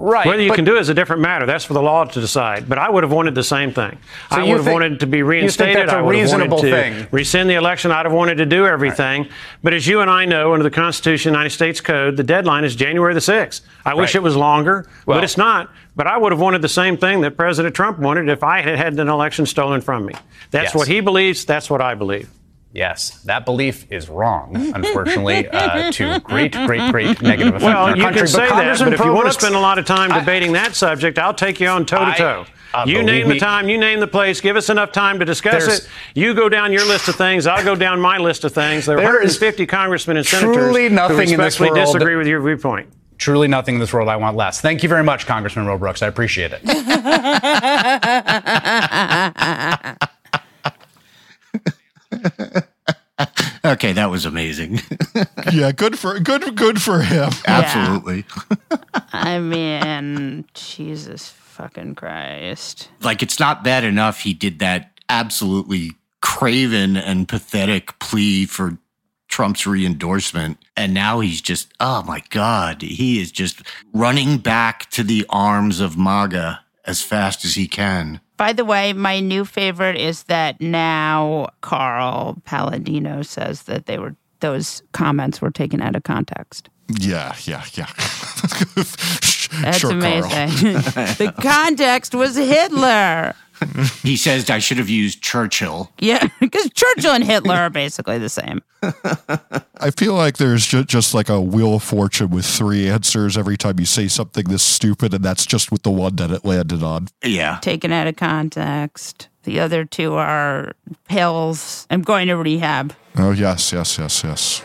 Right. 0.01 0.25
Whether 0.25 0.41
you 0.41 0.51
can 0.51 0.65
do 0.65 0.75
it 0.77 0.79
is 0.81 0.89
a 0.89 0.93
different 0.93 1.21
matter. 1.21 1.45
That's 1.45 1.63
for 1.63 1.73
the 1.73 1.81
law 1.81 2.03
to 2.05 2.19
decide. 2.19 2.67
But 2.67 2.79
I 2.79 2.89
would 2.89 3.03
have 3.03 3.11
wanted 3.11 3.35
the 3.35 3.43
same 3.43 3.71
thing. 3.71 3.97
So 4.31 4.37
I 4.37 4.43
would 4.43 4.47
have 4.57 4.63
think- 4.65 4.73
wanted 4.73 4.99
to 5.01 5.07
be 5.07 5.21
reinstated. 5.21 5.77
that's 5.77 5.91
a 5.93 5.97
I 5.97 6.01
would 6.01 6.15
have 6.15 6.23
reasonable 6.23 6.57
wanted 6.57 6.69
to 6.71 6.75
thing? 6.75 7.07
rescind 7.11 7.49
the 7.49 7.53
election. 7.53 7.91
I'd 7.91 8.05
have 8.05 8.13
wanted 8.13 8.35
to 8.39 8.45
do 8.45 8.65
everything. 8.65 9.27
But 9.63 9.73
as 9.73 9.85
you 9.87 10.01
and 10.01 10.09
I 10.09 10.25
know, 10.25 10.53
under 10.53 10.63
the 10.63 10.71
Constitution, 10.71 11.33
United 11.33 11.51
States 11.51 11.79
Code, 11.81 12.17
the 12.17 12.23
deadline 12.23 12.63
is 12.63 12.75
January 12.75 13.13
the 13.13 13.21
6th. 13.21 13.61
I 13.85 13.93
wish 13.93 14.15
it 14.15 14.23
was 14.23 14.35
longer, 14.35 14.87
Well- 15.05 15.17
but 15.17 15.23
it's 15.23 15.37
not. 15.37 15.69
But 15.95 16.07
I 16.07 16.17
would 16.17 16.31
have 16.31 16.39
wanted 16.41 16.61
the 16.61 16.69
same 16.69 16.97
thing 16.97 17.21
that 17.21 17.37
President 17.37 17.75
Trump 17.75 17.99
wanted 17.99 18.27
if 18.29 18.43
I 18.43 18.61
had 18.61 18.77
had 18.77 18.93
an 18.99 19.09
election 19.09 19.45
stolen 19.45 19.81
from 19.81 20.05
me. 20.05 20.13
That's 20.49 20.67
Yes. 20.67 20.75
what 20.75 20.87
he 20.87 20.99
believes. 21.01 21.45
That's 21.45 21.69
what 21.69 21.81
I 21.81 21.93
believe. 21.95 22.27
Yes, 22.73 23.21
that 23.25 23.43
belief 23.43 23.85
is 23.91 24.07
wrong, 24.07 24.55
unfortunately, 24.73 25.45
uh, 25.49 25.91
to 25.91 26.19
great, 26.21 26.53
great, 26.53 26.89
great 26.91 27.21
negative 27.21 27.55
effect 27.55 27.63
on 27.65 27.73
Well, 27.73 27.83
our 27.87 27.95
you 27.97 28.03
country. 28.03 28.19
can 28.21 28.27
say 28.27 28.47
that, 28.47 28.79
but 28.79 28.93
if 28.93 28.99
you 29.01 29.11
want 29.11 29.27
to 29.27 29.33
spend 29.33 29.55
a 29.55 29.59
lot 29.59 29.77
of 29.77 29.85
time 29.85 30.09
debating 30.17 30.53
that 30.53 30.73
subject, 30.73 31.19
I'll 31.19 31.33
take 31.33 31.59
you 31.59 31.67
on 31.67 31.85
toe 31.85 32.05
to 32.05 32.13
toe. 32.13 32.45
uh, 32.73 32.85
You 32.87 33.03
name 33.03 33.27
me- 33.27 33.33
the 33.33 33.39
time, 33.41 33.67
you 33.67 33.77
name 33.77 33.99
the 33.99 34.07
place. 34.07 34.39
Give 34.39 34.55
us 34.55 34.69
enough 34.69 34.93
time 34.93 35.19
to 35.19 35.25
discuss 35.25 35.67
it. 35.67 35.85
You 36.15 36.33
go 36.33 36.47
down 36.47 36.71
your 36.71 36.85
list 36.85 37.09
of 37.09 37.15
things. 37.15 37.45
I'll 37.45 37.61
go 37.65 37.75
down 37.75 37.99
my 37.99 38.17
list 38.17 38.45
of 38.45 38.53
things. 38.53 38.85
There 38.85 38.95
are 38.97 39.01
There 39.01 39.21
is 39.21 39.35
150 39.37 39.65
congressmen 39.65 40.15
and 40.15 40.25
senators 40.25 40.55
truly 40.55 40.87
nothing 40.87 41.17
who 41.17 41.21
in 41.23 41.27
this 41.27 41.59
respectfully 41.59 41.71
world- 41.71 41.85
disagree 41.93 42.15
with 42.15 42.27
your 42.27 42.39
viewpoint. 42.41 42.87
Truly 43.17 43.49
nothing 43.49 43.75
in 43.75 43.81
this 43.81 43.91
world 43.91 44.07
I 44.07 44.15
want 44.15 44.37
less. 44.37 44.61
Thank 44.61 44.81
you 44.81 44.87
very 44.87 45.03
much, 45.03 45.27
Congressman 45.27 45.65
Mo 45.65 45.77
Brooks. 45.77 46.01
I 46.01 46.07
appreciate 46.07 46.53
it. 46.53 46.61
Okay, 53.71 53.93
that 53.93 54.09
was 54.09 54.25
amazing. 54.25 54.81
yeah, 55.53 55.71
good 55.71 55.97
for 55.97 56.19
good 56.19 56.55
good 56.57 56.81
for 56.81 57.01
him. 57.01 57.29
Absolutely. 57.47 58.25
I 59.13 59.39
mean, 59.39 60.45
Jesus 60.53 61.29
fucking 61.29 61.95
Christ. 61.95 62.89
Like 63.01 63.23
it's 63.23 63.39
not 63.39 63.63
bad 63.63 63.85
enough 63.85 64.21
he 64.21 64.33
did 64.33 64.59
that 64.59 64.99
absolutely 65.07 65.91
craven 66.21 66.97
and 66.97 67.29
pathetic 67.29 67.97
plea 67.99 68.45
for 68.45 68.77
Trump's 69.29 69.65
re-endorsement 69.65 70.57
and 70.75 70.93
now 70.93 71.21
he's 71.21 71.41
just 71.41 71.73
oh 71.79 72.03
my 72.03 72.21
god, 72.29 72.81
he 72.81 73.21
is 73.21 73.31
just 73.31 73.61
running 73.93 74.37
back 74.37 74.89
to 74.91 75.03
the 75.03 75.25
arms 75.29 75.79
of 75.79 75.97
MAGA 75.97 76.59
as 76.83 77.01
fast 77.01 77.45
as 77.45 77.55
he 77.55 77.69
can. 77.69 78.19
By 78.41 78.53
the 78.53 78.65
way, 78.65 78.91
my 78.93 79.19
new 79.19 79.45
favorite 79.45 79.95
is 79.95 80.23
that 80.23 80.59
now 80.59 81.49
Carl 81.61 82.41
Paladino 82.43 83.21
says 83.21 83.61
that 83.65 83.85
they 83.85 83.99
were 83.99 84.15
those 84.39 84.81
comments 84.93 85.41
were 85.41 85.51
taken 85.51 85.79
out 85.79 85.95
of 85.95 86.01
context. 86.01 86.67
Yeah, 86.99 87.35
yeah, 87.43 87.63
yeah. 87.75 87.85
That's 89.61 89.77
Sure, 89.77 89.91
amazing. 89.91 90.73
the 91.21 91.31
context 91.39 92.15
was 92.15 92.35
Hitler. 92.35 93.35
He 94.01 94.17
says 94.17 94.49
I 94.49 94.59
should 94.59 94.77
have 94.77 94.89
used 94.89 95.21
Churchill. 95.21 95.91
Yeah, 95.99 96.27
because 96.39 96.69
Churchill 96.73 97.11
and 97.13 97.23
Hitler 97.23 97.53
are 97.55 97.69
basically 97.69 98.17
the 98.17 98.29
same. 98.29 98.61
I 99.77 99.91
feel 99.91 100.15
like 100.15 100.37
there's 100.37 100.65
ju- 100.65 100.83
just 100.83 101.13
like 101.13 101.29
a 101.29 101.39
wheel 101.39 101.75
of 101.75 101.83
fortune 101.83 102.31
with 102.31 102.45
three 102.45 102.89
answers 102.89 103.37
every 103.37 103.57
time 103.57 103.79
you 103.79 103.85
say 103.85 104.07
something 104.07 104.45
this 104.45 104.63
stupid, 104.63 105.13
and 105.13 105.23
that's 105.23 105.45
just 105.45 105.71
with 105.71 105.83
the 105.83 105.91
one 105.91 106.15
that 106.15 106.31
it 106.31 106.43
landed 106.43 106.81
on. 106.81 107.07
Yeah. 107.23 107.59
Taken 107.61 107.91
out 107.91 108.07
of 108.07 108.15
context. 108.15 109.29
The 109.43 109.59
other 109.59 109.85
two 109.85 110.13
are 110.15 110.73
pills. 111.07 111.85
I'm 111.89 112.01
going 112.01 112.27
to 112.27 112.35
rehab. 112.35 112.93
Oh 113.17 113.31
yes, 113.31 113.71
yes, 113.71 113.97
yes, 113.97 114.23
yes. 114.23 114.63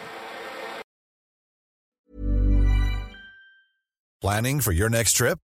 Planning 4.21 4.61
for 4.61 4.73
your 4.73 4.89
next 4.89 5.13
trip? 5.13 5.39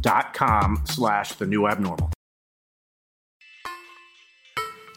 dot 0.00 0.34
com 0.34 0.82
slash 0.86 1.32
the 1.34 1.46
new 1.46 1.66
abnormal. 1.66 2.10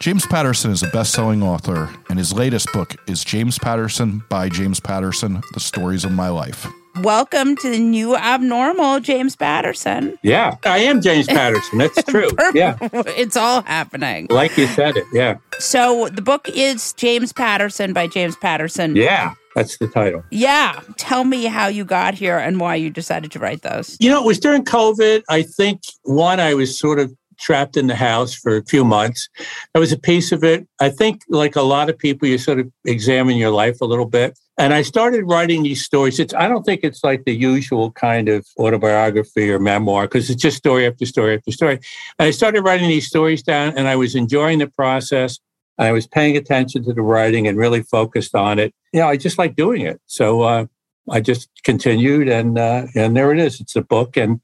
James 0.00 0.26
Patterson 0.26 0.72
is 0.72 0.82
a 0.82 0.88
best-selling 0.88 1.44
author, 1.44 1.88
and 2.10 2.18
his 2.18 2.32
latest 2.32 2.72
book 2.72 2.96
is 3.06 3.22
James 3.24 3.56
Patterson 3.58 4.22
by 4.28 4.48
James 4.48 4.80
Patterson: 4.80 5.40
The 5.54 5.60
Stories 5.60 6.04
of 6.04 6.10
My 6.12 6.28
Life. 6.28 6.66
Welcome 7.00 7.56
to 7.56 7.70
the 7.70 7.78
new 7.78 8.14
abnormal, 8.16 9.00
James 9.00 9.34
Patterson. 9.36 10.18
Yeah, 10.22 10.56
I 10.64 10.78
am 10.78 11.00
James 11.00 11.26
Patterson. 11.26 11.78
That's 11.78 12.02
true. 12.08 12.28
yeah, 12.52 12.76
it's 12.92 13.36
all 13.36 13.62
happening. 13.62 14.26
Like 14.28 14.56
you 14.58 14.66
said 14.66 14.96
it. 14.96 15.06
Yeah. 15.12 15.36
So 15.58 16.08
the 16.08 16.20
book 16.20 16.48
is 16.50 16.92
James 16.94 17.32
Patterson 17.32 17.92
by 17.92 18.08
James 18.08 18.36
Patterson. 18.36 18.94
Yeah, 18.96 19.34
that's 19.54 19.78
the 19.78 19.88
title. 19.88 20.24
Yeah. 20.30 20.80
Tell 20.96 21.24
me 21.24 21.44
how 21.44 21.66
you 21.68 21.84
got 21.84 22.14
here 22.14 22.38
and 22.38 22.60
why 22.60 22.76
you 22.76 22.90
decided 22.90 23.32
to 23.32 23.38
write 23.38 23.62
those. 23.62 23.96
You 24.00 24.10
know, 24.10 24.22
it 24.22 24.26
was 24.26 24.38
during 24.38 24.64
COVID. 24.64 25.22
I 25.28 25.42
think 25.42 25.82
one, 26.02 26.40
I 26.40 26.54
was 26.54 26.78
sort 26.78 26.98
of 26.98 27.12
trapped 27.38 27.76
in 27.76 27.88
the 27.88 27.96
house 27.96 28.34
for 28.34 28.56
a 28.56 28.64
few 28.64 28.84
months. 28.84 29.28
That 29.74 29.80
was 29.80 29.92
a 29.92 29.98
piece 29.98 30.32
of 30.32 30.44
it. 30.44 30.66
I 30.80 30.88
think, 30.88 31.22
like 31.28 31.56
a 31.56 31.62
lot 31.62 31.90
of 31.90 31.98
people, 31.98 32.28
you 32.28 32.38
sort 32.38 32.60
of 32.60 32.70
examine 32.86 33.36
your 33.36 33.50
life 33.50 33.80
a 33.80 33.84
little 33.84 34.06
bit. 34.06 34.38
And 34.58 34.72
I 34.74 34.82
started 34.82 35.24
writing 35.24 35.62
these 35.62 35.84
stories. 35.84 36.20
It's 36.20 36.34
I 36.34 36.46
don't 36.46 36.62
think 36.62 36.80
it's 36.84 37.02
like 37.02 37.24
the 37.24 37.34
usual 37.34 37.90
kind 37.92 38.28
of 38.28 38.46
autobiography 38.58 39.50
or 39.50 39.58
memoir 39.58 40.04
because 40.04 40.30
it's 40.30 40.40
just 40.40 40.58
story 40.58 40.86
after 40.86 41.06
story 41.06 41.36
after 41.36 41.50
story. 41.50 41.80
And 42.18 42.28
I 42.28 42.30
started 42.30 42.62
writing 42.62 42.88
these 42.88 43.06
stories 43.06 43.42
down, 43.42 43.76
and 43.76 43.88
I 43.88 43.96
was 43.96 44.14
enjoying 44.14 44.58
the 44.58 44.68
process. 44.68 45.38
I 45.82 45.90
was 45.90 46.06
paying 46.06 46.36
attention 46.36 46.84
to 46.84 46.92
the 46.92 47.02
writing 47.02 47.48
and 47.48 47.58
really 47.58 47.82
focused 47.82 48.34
on 48.36 48.58
it. 48.60 48.72
Know, 48.92 49.08
I 49.08 49.16
just 49.16 49.36
like 49.36 49.56
doing 49.56 49.82
it. 49.82 50.00
So 50.06 50.42
uh, 50.42 50.66
I 51.10 51.20
just 51.20 51.50
continued, 51.64 52.28
and 52.28 52.56
uh, 52.58 52.86
and 52.94 53.16
there 53.16 53.32
it 53.32 53.40
is. 53.40 53.60
It's 53.60 53.74
a 53.74 53.82
book, 53.82 54.16
and 54.16 54.40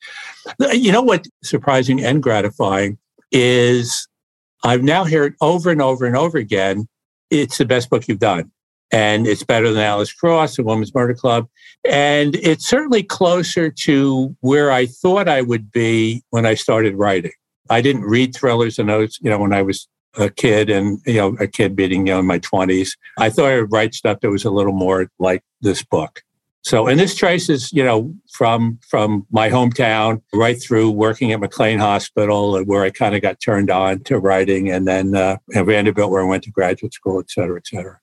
you 0.72 0.90
know 0.90 1.02
what? 1.02 1.26
Surprising 1.44 2.02
and 2.02 2.22
gratifying 2.22 2.98
is 3.30 4.08
I've 4.64 4.82
now 4.82 5.04
heard 5.04 5.36
over 5.40 5.70
and 5.70 5.80
over 5.80 6.06
and 6.06 6.16
over 6.16 6.38
again. 6.38 6.88
It's 7.30 7.58
the 7.58 7.64
best 7.64 7.88
book 7.88 8.08
you've 8.08 8.18
done, 8.18 8.50
and 8.90 9.26
it's 9.26 9.44
better 9.44 9.72
than 9.72 9.82
Alex 9.82 10.12
Cross, 10.12 10.58
A 10.58 10.64
Woman's 10.64 10.92
Murder 10.92 11.14
Club, 11.14 11.46
and 11.88 12.34
it's 12.36 12.66
certainly 12.66 13.04
closer 13.04 13.70
to 13.70 14.34
where 14.40 14.72
I 14.72 14.86
thought 14.86 15.28
I 15.28 15.42
would 15.42 15.70
be 15.70 16.24
when 16.30 16.46
I 16.46 16.54
started 16.54 16.96
writing. 16.96 17.32
I 17.70 17.80
didn't 17.80 18.04
read 18.04 18.34
thrillers 18.34 18.78
and 18.78 18.88
those, 18.88 19.18
you 19.20 19.30
know, 19.30 19.38
when 19.38 19.52
I 19.52 19.62
was 19.62 19.86
a 20.18 20.28
kid 20.30 20.68
and 20.68 21.00
you 21.06 21.14
know 21.14 21.36
a 21.40 21.46
kid 21.46 21.74
being 21.74 22.06
you 22.06 22.12
know 22.12 22.18
in 22.18 22.26
my 22.26 22.38
20s 22.40 22.96
i 23.18 23.30
thought 23.30 23.50
i 23.50 23.60
would 23.60 23.72
write 23.72 23.94
stuff 23.94 24.20
that 24.20 24.30
was 24.30 24.44
a 24.44 24.50
little 24.50 24.72
more 24.72 25.10
like 25.18 25.42
this 25.60 25.82
book 25.82 26.22
so, 26.68 26.86
and 26.86 26.98
this 27.00 27.14
traces, 27.14 27.72
you 27.72 27.82
know, 27.82 28.14
from 28.30 28.78
from 28.86 29.26
my 29.30 29.48
hometown 29.48 30.20
right 30.34 30.60
through 30.60 30.90
working 30.90 31.32
at 31.32 31.40
McLean 31.40 31.78
Hospital, 31.78 32.62
where 32.64 32.82
I 32.82 32.90
kind 32.90 33.14
of 33.14 33.22
got 33.22 33.40
turned 33.40 33.70
on 33.70 34.00
to 34.00 34.18
writing, 34.18 34.70
and 34.70 34.86
then 34.86 35.14
uh, 35.14 35.38
at 35.54 35.64
Vanderbilt, 35.64 36.10
where 36.10 36.22
I 36.22 36.26
went 36.26 36.42
to 36.44 36.50
graduate 36.50 36.92
school, 36.92 37.20
et 37.20 37.30
cetera, 37.30 37.56
et 37.56 37.66
cetera. 37.66 37.98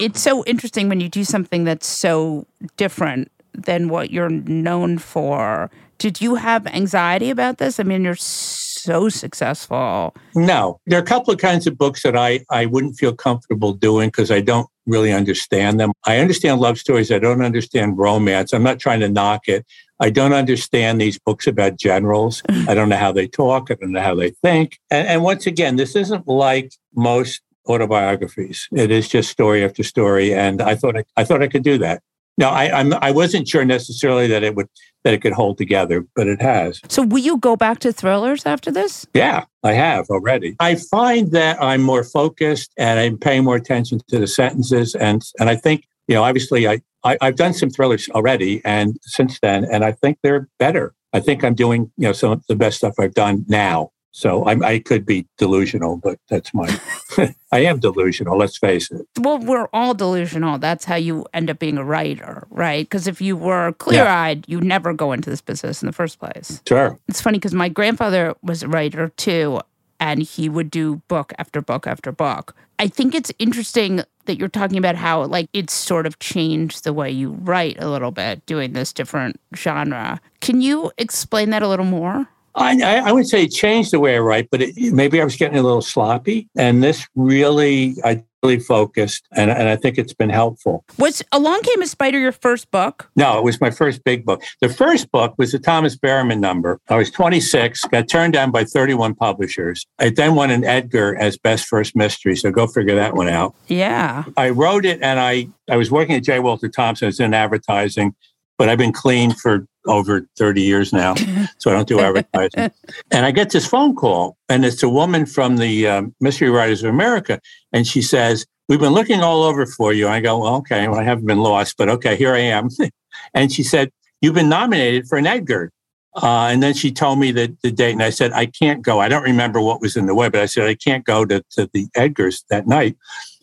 It's 0.00 0.20
so 0.20 0.44
interesting 0.44 0.88
when 0.88 1.00
you 1.00 1.08
do 1.08 1.24
something 1.24 1.64
that's 1.64 1.86
so 1.86 2.46
different 2.76 3.30
than 3.52 3.88
what 3.88 4.10
you're 4.10 4.30
known 4.30 4.98
for. 4.98 5.70
Did 5.98 6.20
you 6.20 6.36
have 6.36 6.66
anxiety 6.66 7.28
about 7.28 7.58
this? 7.58 7.78
I 7.78 7.82
mean, 7.82 8.02
you're 8.02 8.16
so 8.16 8.69
successful. 9.08 10.14
No, 10.34 10.80
there 10.86 10.98
are 10.98 11.02
a 11.02 11.06
couple 11.06 11.32
of 11.32 11.40
kinds 11.40 11.66
of 11.66 11.76
books 11.76 12.02
that 12.02 12.16
I, 12.16 12.44
I 12.50 12.66
wouldn't 12.66 12.96
feel 12.96 13.14
comfortable 13.14 13.72
doing 13.72 14.08
because 14.08 14.30
I 14.30 14.40
don't 14.40 14.68
really 14.86 15.12
understand 15.12 15.78
them. 15.78 15.92
I 16.06 16.18
understand 16.18 16.60
love 16.60 16.78
stories. 16.78 17.12
I 17.12 17.18
don't 17.18 17.42
understand 17.42 17.98
romance. 17.98 18.52
I'm 18.52 18.62
not 18.62 18.78
trying 18.78 19.00
to 19.00 19.08
knock 19.08 19.48
it. 19.48 19.64
I 20.00 20.10
don't 20.10 20.32
understand 20.32 21.00
these 21.00 21.18
books 21.18 21.46
about 21.46 21.76
generals. 21.76 22.42
I 22.48 22.74
don't 22.74 22.88
know 22.88 22.96
how 22.96 23.12
they 23.12 23.28
talk. 23.28 23.70
I 23.70 23.74
don't 23.74 23.92
know 23.92 24.00
how 24.00 24.14
they 24.14 24.30
think. 24.42 24.78
And, 24.90 25.06
and 25.06 25.22
once 25.22 25.46
again, 25.46 25.76
this 25.76 25.94
isn't 25.94 26.26
like 26.26 26.72
most 26.94 27.42
autobiographies. 27.68 28.68
It 28.72 28.90
is 28.90 29.08
just 29.08 29.30
story 29.30 29.64
after 29.64 29.82
story. 29.82 30.34
And 30.34 30.60
I 30.60 30.74
thought 30.74 30.96
I, 30.96 31.04
I 31.16 31.24
thought 31.24 31.42
I 31.42 31.48
could 31.48 31.62
do 31.62 31.78
that. 31.78 32.02
No, 32.40 32.48
I, 32.48 32.80
I'm, 32.80 32.94
I 32.94 33.10
wasn't 33.10 33.46
sure 33.46 33.66
necessarily 33.66 34.26
that 34.28 34.42
it 34.42 34.54
would 34.54 34.66
that 35.04 35.14
it 35.14 35.22
could 35.22 35.32
hold 35.32 35.58
together, 35.58 36.06
but 36.16 36.26
it 36.26 36.40
has. 36.42 36.80
So, 36.88 37.02
will 37.02 37.18
you 37.18 37.36
go 37.36 37.54
back 37.54 37.78
to 37.80 37.92
thrillers 37.92 38.46
after 38.46 38.70
this? 38.70 39.06
Yeah, 39.14 39.44
I 39.62 39.72
have 39.72 40.08
already. 40.08 40.56
I 40.58 40.74
find 40.74 41.32
that 41.32 41.62
I'm 41.62 41.82
more 41.82 42.02
focused 42.02 42.72
and 42.78 42.98
I'm 42.98 43.18
paying 43.18 43.44
more 43.44 43.56
attention 43.56 44.00
to 44.08 44.18
the 44.18 44.26
sentences, 44.26 44.94
and 44.94 45.22
and 45.38 45.50
I 45.50 45.56
think 45.56 45.84
you 46.08 46.14
know, 46.14 46.24
obviously, 46.24 46.66
I, 46.66 46.80
I 47.04 47.18
I've 47.20 47.36
done 47.36 47.52
some 47.52 47.68
thrillers 47.68 48.08
already, 48.08 48.62
and 48.64 48.98
since 49.02 49.38
then, 49.40 49.66
and 49.66 49.84
I 49.84 49.92
think 49.92 50.18
they're 50.22 50.48
better. 50.58 50.94
I 51.12 51.20
think 51.20 51.44
I'm 51.44 51.54
doing 51.54 51.92
you 51.98 52.04
know 52.08 52.12
some 52.12 52.32
of 52.32 52.42
the 52.48 52.56
best 52.56 52.78
stuff 52.78 52.94
I've 52.98 53.14
done 53.14 53.44
now. 53.48 53.90
So 54.12 54.46
I'm, 54.46 54.62
I 54.64 54.80
could 54.80 55.06
be 55.06 55.26
delusional, 55.38 55.96
but 55.96 56.18
that's 56.28 56.52
my. 56.52 56.68
I 57.52 57.60
am 57.60 57.78
delusional. 57.78 58.38
Let's 58.38 58.58
face 58.58 58.90
it. 58.90 59.06
Well, 59.18 59.38
we're 59.38 59.68
all 59.72 59.94
delusional. 59.94 60.58
That's 60.58 60.84
how 60.84 60.96
you 60.96 61.26
end 61.34 61.50
up 61.50 61.58
being 61.58 61.78
a 61.78 61.84
writer, 61.84 62.46
right? 62.50 62.84
Because 62.84 63.06
if 63.06 63.20
you 63.20 63.36
were 63.36 63.72
clear-eyed, 63.72 64.44
yeah. 64.46 64.54
you'd 64.54 64.64
never 64.64 64.92
go 64.92 65.12
into 65.12 65.30
this 65.30 65.40
business 65.40 65.82
in 65.82 65.86
the 65.86 65.92
first 65.92 66.18
place. 66.18 66.62
Sure. 66.66 66.98
It's 67.08 67.20
funny 67.20 67.38
because 67.38 67.54
my 67.54 67.68
grandfather 67.68 68.34
was 68.42 68.62
a 68.62 68.68
writer 68.68 69.08
too, 69.16 69.60
and 69.98 70.22
he 70.22 70.48
would 70.48 70.70
do 70.70 70.96
book 71.08 71.32
after 71.38 71.60
book 71.60 71.86
after 71.86 72.12
book. 72.12 72.54
I 72.78 72.88
think 72.88 73.14
it's 73.14 73.32
interesting 73.38 74.02
that 74.24 74.38
you're 74.38 74.48
talking 74.48 74.78
about 74.78 74.94
how 74.94 75.24
like 75.24 75.48
it's 75.52 75.72
sort 75.72 76.06
of 76.06 76.18
changed 76.18 76.84
the 76.84 76.92
way 76.92 77.10
you 77.10 77.32
write 77.32 77.76
a 77.78 77.88
little 77.88 78.10
bit, 78.10 78.46
doing 78.46 78.72
this 78.72 78.92
different 78.92 79.40
genre. 79.54 80.20
Can 80.40 80.60
you 80.60 80.90
explain 80.96 81.50
that 81.50 81.62
a 81.62 81.68
little 81.68 81.84
more? 81.84 82.28
I, 82.60 82.98
I 82.98 83.12
would 83.12 83.26
say 83.26 83.44
it 83.44 83.52
changed 83.52 83.92
the 83.92 84.00
way 84.00 84.16
I 84.16 84.20
write, 84.20 84.48
but 84.50 84.62
it, 84.62 84.92
maybe 84.92 85.20
I 85.20 85.24
was 85.24 85.36
getting 85.36 85.58
a 85.58 85.62
little 85.62 85.82
sloppy. 85.82 86.48
And 86.56 86.82
this 86.82 87.06
really, 87.14 87.96
I 88.04 88.22
really 88.42 88.58
focused, 88.58 89.26
and, 89.32 89.50
and 89.50 89.68
I 89.68 89.76
think 89.76 89.98
it's 89.98 90.14
been 90.14 90.30
helpful. 90.30 90.84
Was 90.98 91.22
Along 91.32 91.60
Came 91.62 91.82
a 91.82 91.86
Spider 91.86 92.18
your 92.18 92.32
first 92.32 92.70
book? 92.70 93.10
No, 93.16 93.38
it 93.38 93.44
was 93.44 93.60
my 93.60 93.70
first 93.70 94.04
big 94.04 94.24
book. 94.24 94.42
The 94.60 94.68
first 94.68 95.10
book 95.10 95.34
was 95.38 95.52
the 95.52 95.58
Thomas 95.58 95.96
Berryman 95.96 96.40
number. 96.40 96.80
I 96.88 96.96
was 96.96 97.10
26, 97.10 97.84
got 97.84 98.08
turned 98.08 98.32
down 98.32 98.50
by 98.50 98.64
31 98.64 99.14
publishers. 99.14 99.86
I 99.98 100.10
then 100.10 100.34
won 100.34 100.50
an 100.50 100.64
Edgar 100.64 101.16
as 101.16 101.36
Best 101.36 101.66
First 101.66 101.94
Mystery, 101.96 102.36
so 102.36 102.50
go 102.50 102.66
figure 102.66 102.94
that 102.94 103.14
one 103.14 103.28
out. 103.28 103.54
Yeah. 103.68 104.24
I 104.36 104.50
wrote 104.50 104.84
it, 104.84 105.00
and 105.02 105.20
I, 105.20 105.48
I 105.68 105.76
was 105.76 105.90
working 105.90 106.16
at 106.16 106.24
J. 106.24 106.40
Walter 106.40 106.68
Thompson, 106.68 107.06
I 107.06 107.08
was 107.08 107.20
in 107.20 107.34
advertising 107.34 108.14
but 108.60 108.68
I've 108.68 108.76
been 108.76 108.92
clean 108.92 109.32
for 109.32 109.66
over 109.86 110.26
30 110.38 110.62
years 110.62 110.92
now, 110.92 111.14
so 111.58 111.70
I 111.70 111.74
don't 111.74 111.88
do 111.88 112.00
advertising. 112.00 112.70
and 113.10 113.26
I 113.26 113.30
get 113.30 113.50
this 113.50 113.66
phone 113.66 113.94
call, 113.94 114.36
and 114.48 114.64
it's 114.64 114.82
a 114.82 114.88
woman 114.88 115.26
from 115.26 115.56
the 115.56 115.86
um, 115.86 116.14
Mystery 116.20 116.50
Writers 116.50 116.82
of 116.82 116.90
America, 116.90 117.40
and 117.72 117.86
she 117.86 118.02
says, 118.02 118.46
"We've 118.68 118.80
been 118.80 118.92
looking 118.92 119.20
all 119.20 119.42
over 119.42 119.66
for 119.66 119.92
you." 119.92 120.08
I 120.08 120.20
go, 120.20 120.38
well, 120.38 120.56
"Okay, 120.56 120.88
well, 120.88 121.00
I 121.00 121.04
haven't 121.04 121.26
been 121.26 121.40
lost, 121.40 121.76
but 121.76 121.88
okay, 121.88 122.16
here 122.16 122.34
I 122.34 122.40
am." 122.40 122.68
and 123.34 123.52
she 123.52 123.62
said, 123.62 123.90
"You've 124.20 124.34
been 124.34 124.48
nominated 124.48 125.06
for 125.08 125.18
an 125.18 125.26
Edgar." 125.26 125.72
Uh, 126.16 126.48
and 126.50 126.60
then 126.60 126.74
she 126.74 126.90
told 126.90 127.20
me 127.20 127.30
the, 127.30 127.56
the 127.62 127.70
date, 127.70 127.92
and 127.92 128.02
I 128.02 128.10
said, 128.10 128.32
I 128.32 128.46
can't 128.46 128.82
go. 128.82 128.98
I 128.98 129.08
don't 129.08 129.22
remember 129.22 129.60
what 129.60 129.80
was 129.80 129.96
in 129.96 130.06
the 130.06 130.14
way, 130.14 130.28
but 130.28 130.40
I 130.40 130.46
said, 130.46 130.66
I 130.66 130.74
can't 130.74 131.04
go 131.04 131.24
to, 131.24 131.40
to 131.52 131.70
the 131.72 131.86
Edgars 131.96 132.42
that 132.50 132.66
night. 132.66 132.96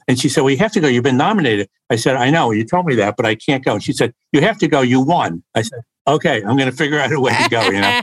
And 0.08 0.20
she 0.20 0.30
said, 0.30 0.42
Well, 0.42 0.52
you 0.52 0.58
have 0.58 0.72
to 0.74 0.80
go. 0.80 0.88
You've 0.88 1.04
been 1.04 1.18
nominated. 1.18 1.70
I 1.90 1.98
said, 1.98 2.16
I 2.16 2.30
know. 2.30 2.52
You 2.52 2.66
told 2.66 2.86
me 2.86 2.96
that, 2.96 3.16
but 3.18 3.26
I 3.26 3.36
can't 3.36 3.64
go. 3.64 3.74
And 3.74 3.84
she 3.84 3.94
said, 3.94 4.14
You 4.32 4.42
have 4.42 4.58
to 4.60 4.68
go. 4.68 4.82
You 4.82 5.02
won. 5.02 5.44
I 5.54 5.62
said, 5.62 5.80
Okay, 6.08 6.38
I'm 6.44 6.56
going 6.56 6.70
to 6.70 6.76
figure 6.76 7.00
out 7.00 7.12
a 7.12 7.20
way 7.20 7.34
to 7.34 7.50
go. 7.50 7.62
You 7.64 7.82
know. 7.82 8.02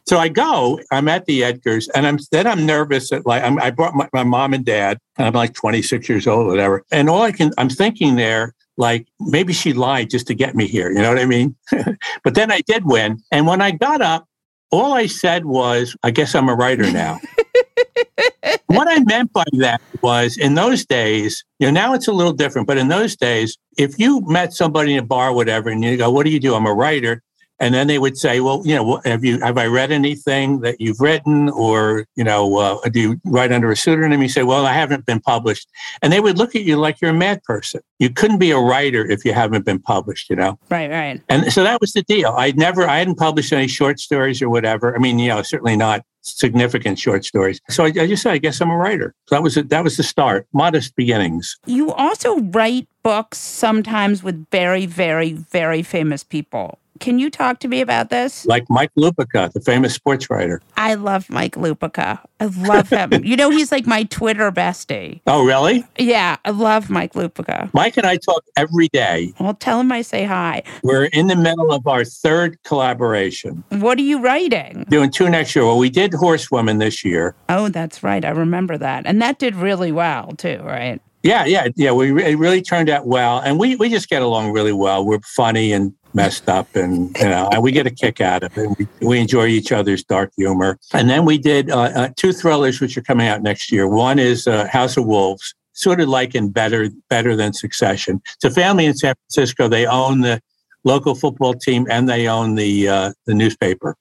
so 0.06 0.18
I 0.18 0.28
go. 0.28 0.78
I'm 0.90 1.08
at 1.08 1.26
the 1.26 1.40
Edgars, 1.40 1.88
and 1.94 2.06
I'm 2.06 2.18
then 2.30 2.46
I'm 2.46 2.64
nervous. 2.64 3.12
At 3.12 3.26
like 3.26 3.42
I'm, 3.42 3.58
i 3.60 3.70
brought 3.70 3.94
my, 3.94 4.08
my 4.12 4.24
mom 4.24 4.54
and 4.54 4.64
dad. 4.64 4.98
And 5.16 5.26
I'm 5.26 5.34
like 5.34 5.54
26 5.54 6.08
years 6.08 6.26
old, 6.26 6.46
whatever. 6.46 6.84
And 6.90 7.10
all 7.10 7.22
I 7.22 7.32
can, 7.32 7.52
I'm 7.58 7.68
thinking 7.68 8.16
there, 8.16 8.54
like 8.76 9.06
maybe 9.20 9.52
she 9.52 9.72
lied 9.72 10.10
just 10.10 10.26
to 10.28 10.34
get 10.34 10.54
me 10.54 10.66
here. 10.66 10.90
You 10.90 10.98
know 11.02 11.10
what 11.10 11.18
I 11.18 11.26
mean? 11.26 11.54
but 12.24 12.34
then 12.34 12.50
I 12.50 12.60
did 12.62 12.84
win. 12.84 13.18
And 13.30 13.46
when 13.46 13.60
I 13.60 13.72
got 13.72 14.00
up, 14.00 14.26
all 14.70 14.94
I 14.94 15.06
said 15.06 15.44
was, 15.44 15.94
I 16.02 16.10
guess 16.10 16.34
I'm 16.34 16.48
a 16.48 16.54
writer 16.54 16.90
now. 16.90 17.20
what 18.66 18.88
I 18.88 19.00
meant 19.00 19.32
by 19.34 19.44
that 19.58 19.82
was 20.00 20.38
in 20.38 20.54
those 20.54 20.86
days, 20.86 21.44
you 21.58 21.66
know, 21.66 21.72
now 21.72 21.92
it's 21.92 22.08
a 22.08 22.12
little 22.12 22.32
different, 22.32 22.66
but 22.66 22.78
in 22.78 22.88
those 22.88 23.14
days, 23.14 23.58
if 23.76 23.98
you 23.98 24.22
met 24.22 24.54
somebody 24.54 24.94
in 24.94 24.98
a 25.00 25.06
bar, 25.06 25.34
whatever, 25.34 25.68
and 25.68 25.84
you 25.84 25.98
go, 25.98 26.10
What 26.10 26.24
do 26.24 26.30
you 26.30 26.40
do? 26.40 26.54
I'm 26.54 26.66
a 26.66 26.72
writer. 26.72 27.22
And 27.62 27.72
then 27.72 27.86
they 27.86 28.00
would 28.00 28.18
say, 28.18 28.40
"Well, 28.40 28.60
you 28.64 28.74
know, 28.74 29.00
have 29.04 29.24
you 29.24 29.38
have 29.38 29.56
I 29.56 29.66
read 29.66 29.92
anything 29.92 30.60
that 30.62 30.80
you've 30.80 31.00
written, 31.00 31.48
or 31.50 32.06
you 32.16 32.24
know, 32.24 32.58
uh, 32.58 32.88
do 32.88 33.00
you 33.00 33.20
write 33.24 33.52
under 33.52 33.70
a 33.70 33.76
pseudonym?" 33.76 34.20
You 34.20 34.28
say, 34.28 34.42
"Well, 34.42 34.66
I 34.66 34.72
haven't 34.72 35.06
been 35.06 35.20
published," 35.20 35.68
and 36.02 36.12
they 36.12 36.18
would 36.18 36.38
look 36.38 36.56
at 36.56 36.64
you 36.64 36.76
like 36.76 37.00
you're 37.00 37.12
a 37.12 37.14
mad 37.14 37.40
person. 37.44 37.80
You 38.00 38.10
couldn't 38.10 38.38
be 38.38 38.50
a 38.50 38.58
writer 38.58 39.08
if 39.08 39.24
you 39.24 39.32
haven't 39.32 39.64
been 39.64 39.78
published, 39.78 40.28
you 40.28 40.34
know. 40.34 40.58
Right, 40.70 40.90
right. 40.90 41.22
And 41.28 41.52
so 41.52 41.62
that 41.62 41.80
was 41.80 41.92
the 41.92 42.02
deal. 42.02 42.34
I'd 42.36 42.56
never, 42.56 42.82
I 42.82 42.98
hadn't 42.98 43.14
published 43.14 43.52
any 43.52 43.68
short 43.68 44.00
stories 44.00 44.42
or 44.42 44.50
whatever. 44.50 44.96
I 44.96 44.98
mean, 44.98 45.20
you 45.20 45.28
know, 45.28 45.40
certainly 45.42 45.76
not 45.76 46.04
significant 46.22 46.98
short 46.98 47.24
stories. 47.24 47.60
So 47.70 47.84
I, 47.84 47.88
I 47.88 48.06
just 48.08 48.24
said, 48.24 48.32
I 48.32 48.38
guess 48.38 48.60
I'm 48.60 48.70
a 48.70 48.76
writer. 48.76 49.14
So 49.26 49.36
that 49.36 49.42
was 49.44 49.56
it. 49.56 49.68
That 49.68 49.84
was 49.84 49.96
the 49.96 50.02
start. 50.02 50.48
Modest 50.52 50.96
beginnings. 50.96 51.56
You 51.66 51.92
also 51.92 52.40
write 52.40 52.88
books 53.04 53.38
sometimes 53.38 54.24
with 54.24 54.46
very, 54.50 54.86
very, 54.86 55.32
very 55.32 55.82
famous 55.82 56.24
people. 56.24 56.80
Can 57.02 57.18
you 57.18 57.30
talk 57.30 57.58
to 57.58 57.68
me 57.68 57.80
about 57.80 58.10
this? 58.10 58.46
Like 58.46 58.64
Mike 58.70 58.92
Lupica, 58.96 59.52
the 59.52 59.60
famous 59.60 59.92
sports 59.92 60.30
writer. 60.30 60.62
I 60.76 60.94
love 60.94 61.28
Mike 61.28 61.56
Lupica. 61.56 62.20
I 62.38 62.44
love 62.44 62.90
him. 62.90 63.12
you 63.24 63.34
know, 63.34 63.50
he's 63.50 63.72
like 63.72 63.88
my 63.88 64.04
Twitter 64.04 64.52
bestie. 64.52 65.20
Oh, 65.26 65.44
really? 65.44 65.84
Yeah, 65.98 66.36
I 66.44 66.50
love 66.50 66.90
Mike 66.90 67.14
Lupica. 67.14 67.74
Mike 67.74 67.96
and 67.96 68.06
I 68.06 68.18
talk 68.18 68.44
every 68.56 68.86
day. 68.86 69.32
Well, 69.40 69.54
tell 69.54 69.80
him 69.80 69.90
I 69.90 70.02
say 70.02 70.22
hi. 70.22 70.62
We're 70.84 71.06
in 71.06 71.26
the 71.26 71.34
middle 71.34 71.72
of 71.72 71.88
our 71.88 72.04
third 72.04 72.62
collaboration. 72.62 73.64
What 73.70 73.98
are 73.98 74.02
you 74.02 74.20
writing? 74.20 74.86
Doing 74.88 75.10
two 75.10 75.28
next 75.28 75.56
year. 75.56 75.66
Well, 75.66 75.78
we 75.78 75.90
did 75.90 76.14
Horsewomen 76.14 76.78
this 76.78 77.04
year. 77.04 77.34
Oh, 77.48 77.68
that's 77.68 78.04
right. 78.04 78.24
I 78.24 78.30
remember 78.30 78.78
that. 78.78 79.06
And 79.06 79.20
that 79.20 79.40
did 79.40 79.56
really 79.56 79.90
well, 79.90 80.30
too, 80.36 80.60
right? 80.62 81.02
Yeah, 81.22 81.44
yeah, 81.46 81.68
yeah. 81.76 81.92
We 81.92 82.10
re- 82.10 82.32
it 82.32 82.38
really 82.38 82.62
turned 82.62 82.88
out 82.88 83.06
well, 83.06 83.38
and 83.38 83.58
we 83.58 83.76
we 83.76 83.88
just 83.88 84.08
get 84.08 84.22
along 84.22 84.52
really 84.52 84.72
well. 84.72 85.04
We're 85.04 85.20
funny 85.20 85.72
and 85.72 85.94
messed 86.14 86.48
up, 86.48 86.74
and 86.74 87.16
you 87.18 87.24
know, 87.24 87.48
and 87.52 87.62
we 87.62 87.72
get 87.72 87.86
a 87.86 87.90
kick 87.90 88.20
out 88.20 88.42
of 88.42 88.56
it. 88.56 88.68
We, 88.78 89.06
we 89.06 89.18
enjoy 89.20 89.46
each 89.46 89.72
other's 89.72 90.04
dark 90.04 90.32
humor. 90.36 90.78
And 90.92 91.08
then 91.08 91.24
we 91.24 91.38
did 91.38 91.70
uh, 91.70 91.80
uh, 91.80 92.08
two 92.16 92.32
thrillers, 92.32 92.80
which 92.80 92.96
are 92.96 93.02
coming 93.02 93.26
out 93.26 93.42
next 93.42 93.72
year. 93.72 93.88
One 93.88 94.18
is 94.18 94.46
uh, 94.46 94.66
House 94.66 94.96
of 94.96 95.06
Wolves, 95.06 95.54
sort 95.72 96.00
of 96.00 96.08
like 96.08 96.34
in 96.34 96.50
better 96.50 96.90
better 97.08 97.36
than 97.36 97.52
Succession. 97.52 98.20
It's 98.34 98.44
a 98.44 98.50
family 98.50 98.86
in 98.86 98.94
San 98.94 99.14
Francisco. 99.14 99.68
They 99.68 99.86
own 99.86 100.20
the 100.20 100.40
local 100.84 101.14
football 101.14 101.54
team 101.54 101.86
and 101.90 102.08
they 102.08 102.28
own 102.28 102.56
the 102.56 102.88
uh, 102.88 103.12
the 103.26 103.34
newspaper 103.34 103.96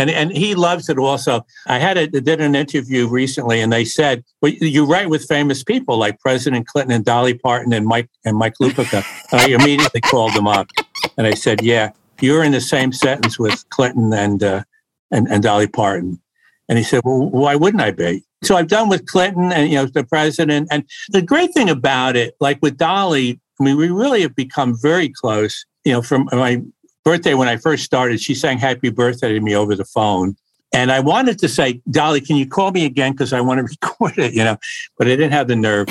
and 0.00 0.10
and 0.10 0.32
he 0.32 0.54
loves 0.54 0.88
it 0.88 0.98
also. 0.98 1.44
I 1.66 1.78
had 1.78 1.98
a 1.98 2.06
did 2.06 2.40
an 2.40 2.54
interview 2.54 3.06
recently, 3.06 3.60
and 3.60 3.72
they 3.72 3.84
said, 3.84 4.24
"Well, 4.40 4.52
you 4.52 4.86
write 4.86 5.10
with 5.10 5.24
famous 5.26 5.62
people 5.62 5.98
like 5.98 6.18
President 6.20 6.66
Clinton 6.66 6.94
and 6.94 7.04
Dolly 7.04 7.34
Parton 7.34 7.72
and 7.72 7.86
Mike 7.86 8.08
and 8.24 8.36
Mike 8.36 8.54
Lupica." 8.60 9.04
I 9.32 9.48
immediately 9.48 10.00
called 10.00 10.34
them 10.34 10.48
up, 10.48 10.68
and 11.16 11.26
I 11.26 11.34
said, 11.34 11.62
"Yeah, 11.62 11.90
you're 12.20 12.44
in 12.44 12.52
the 12.52 12.60
same 12.60 12.92
sentence 12.92 13.38
with 13.38 13.68
Clinton 13.70 14.12
and 14.12 14.42
uh, 14.42 14.62
and 15.10 15.28
and 15.28 15.42
Dolly 15.42 15.66
Parton." 15.66 16.20
And 16.68 16.78
he 16.78 16.84
said, 16.84 17.02
"Well, 17.04 17.30
why 17.30 17.56
wouldn't 17.56 17.82
I 17.82 17.90
be?" 17.90 18.24
So 18.42 18.56
I've 18.56 18.68
done 18.68 18.88
with 18.88 19.06
Clinton 19.06 19.52
and 19.52 19.70
you 19.70 19.76
know 19.76 19.86
the 19.86 20.04
president, 20.04 20.68
and 20.70 20.84
the 21.08 21.22
great 21.22 21.52
thing 21.52 21.68
about 21.68 22.16
it, 22.16 22.34
like 22.40 22.58
with 22.62 22.76
Dolly, 22.76 23.40
I 23.60 23.64
mean, 23.64 23.76
we 23.76 23.90
really 23.90 24.22
have 24.22 24.34
become 24.34 24.76
very 24.80 25.08
close. 25.08 25.64
You 25.84 25.92
know, 25.92 26.02
from 26.02 26.28
my 26.32 26.62
birthday 27.04 27.34
when 27.34 27.48
I 27.48 27.56
first 27.56 27.84
started, 27.84 28.20
she 28.20 28.34
sang 28.34 28.58
happy 28.58 28.90
birthday 28.90 29.32
to 29.32 29.40
me 29.40 29.54
over 29.54 29.74
the 29.74 29.84
phone. 29.84 30.36
And 30.72 30.92
I 30.92 31.00
wanted 31.00 31.38
to 31.40 31.48
say, 31.48 31.82
Dolly, 31.90 32.20
can 32.20 32.36
you 32.36 32.46
call 32.46 32.70
me 32.70 32.84
again? 32.84 33.12
Because 33.12 33.32
I 33.32 33.40
want 33.40 33.58
to 33.58 33.62
record 33.82 34.18
it, 34.18 34.34
you 34.34 34.44
know, 34.44 34.56
but 34.98 35.06
I 35.06 35.10
didn't 35.10 35.32
have 35.32 35.48
the 35.48 35.56
nerve. 35.56 35.88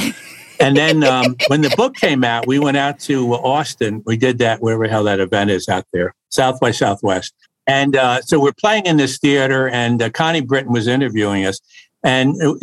And 0.59 0.75
then 0.75 1.03
um, 1.03 1.35
when 1.47 1.61
the 1.61 1.73
book 1.77 1.95
came 1.95 2.23
out, 2.23 2.47
we 2.47 2.59
went 2.59 2.77
out 2.77 2.99
to 3.01 3.33
Austin. 3.33 4.03
We 4.05 4.17
did 4.17 4.39
that 4.39 4.61
wherever 4.61 4.87
hell 4.87 5.03
that 5.05 5.19
event 5.19 5.51
is 5.51 5.69
out 5.69 5.85
there, 5.93 6.13
South 6.29 6.59
by 6.59 6.71
Southwest. 6.71 7.33
And 7.65 7.95
uh, 7.95 8.21
so 8.21 8.39
we're 8.39 8.51
playing 8.51 8.85
in 8.85 8.97
this 8.97 9.19
theater, 9.19 9.69
and 9.69 10.01
uh, 10.01 10.09
Connie 10.09 10.41
Britton 10.41 10.73
was 10.73 10.87
interviewing 10.87 11.45
us. 11.45 11.59
And 12.03 12.41
uh, 12.41 12.53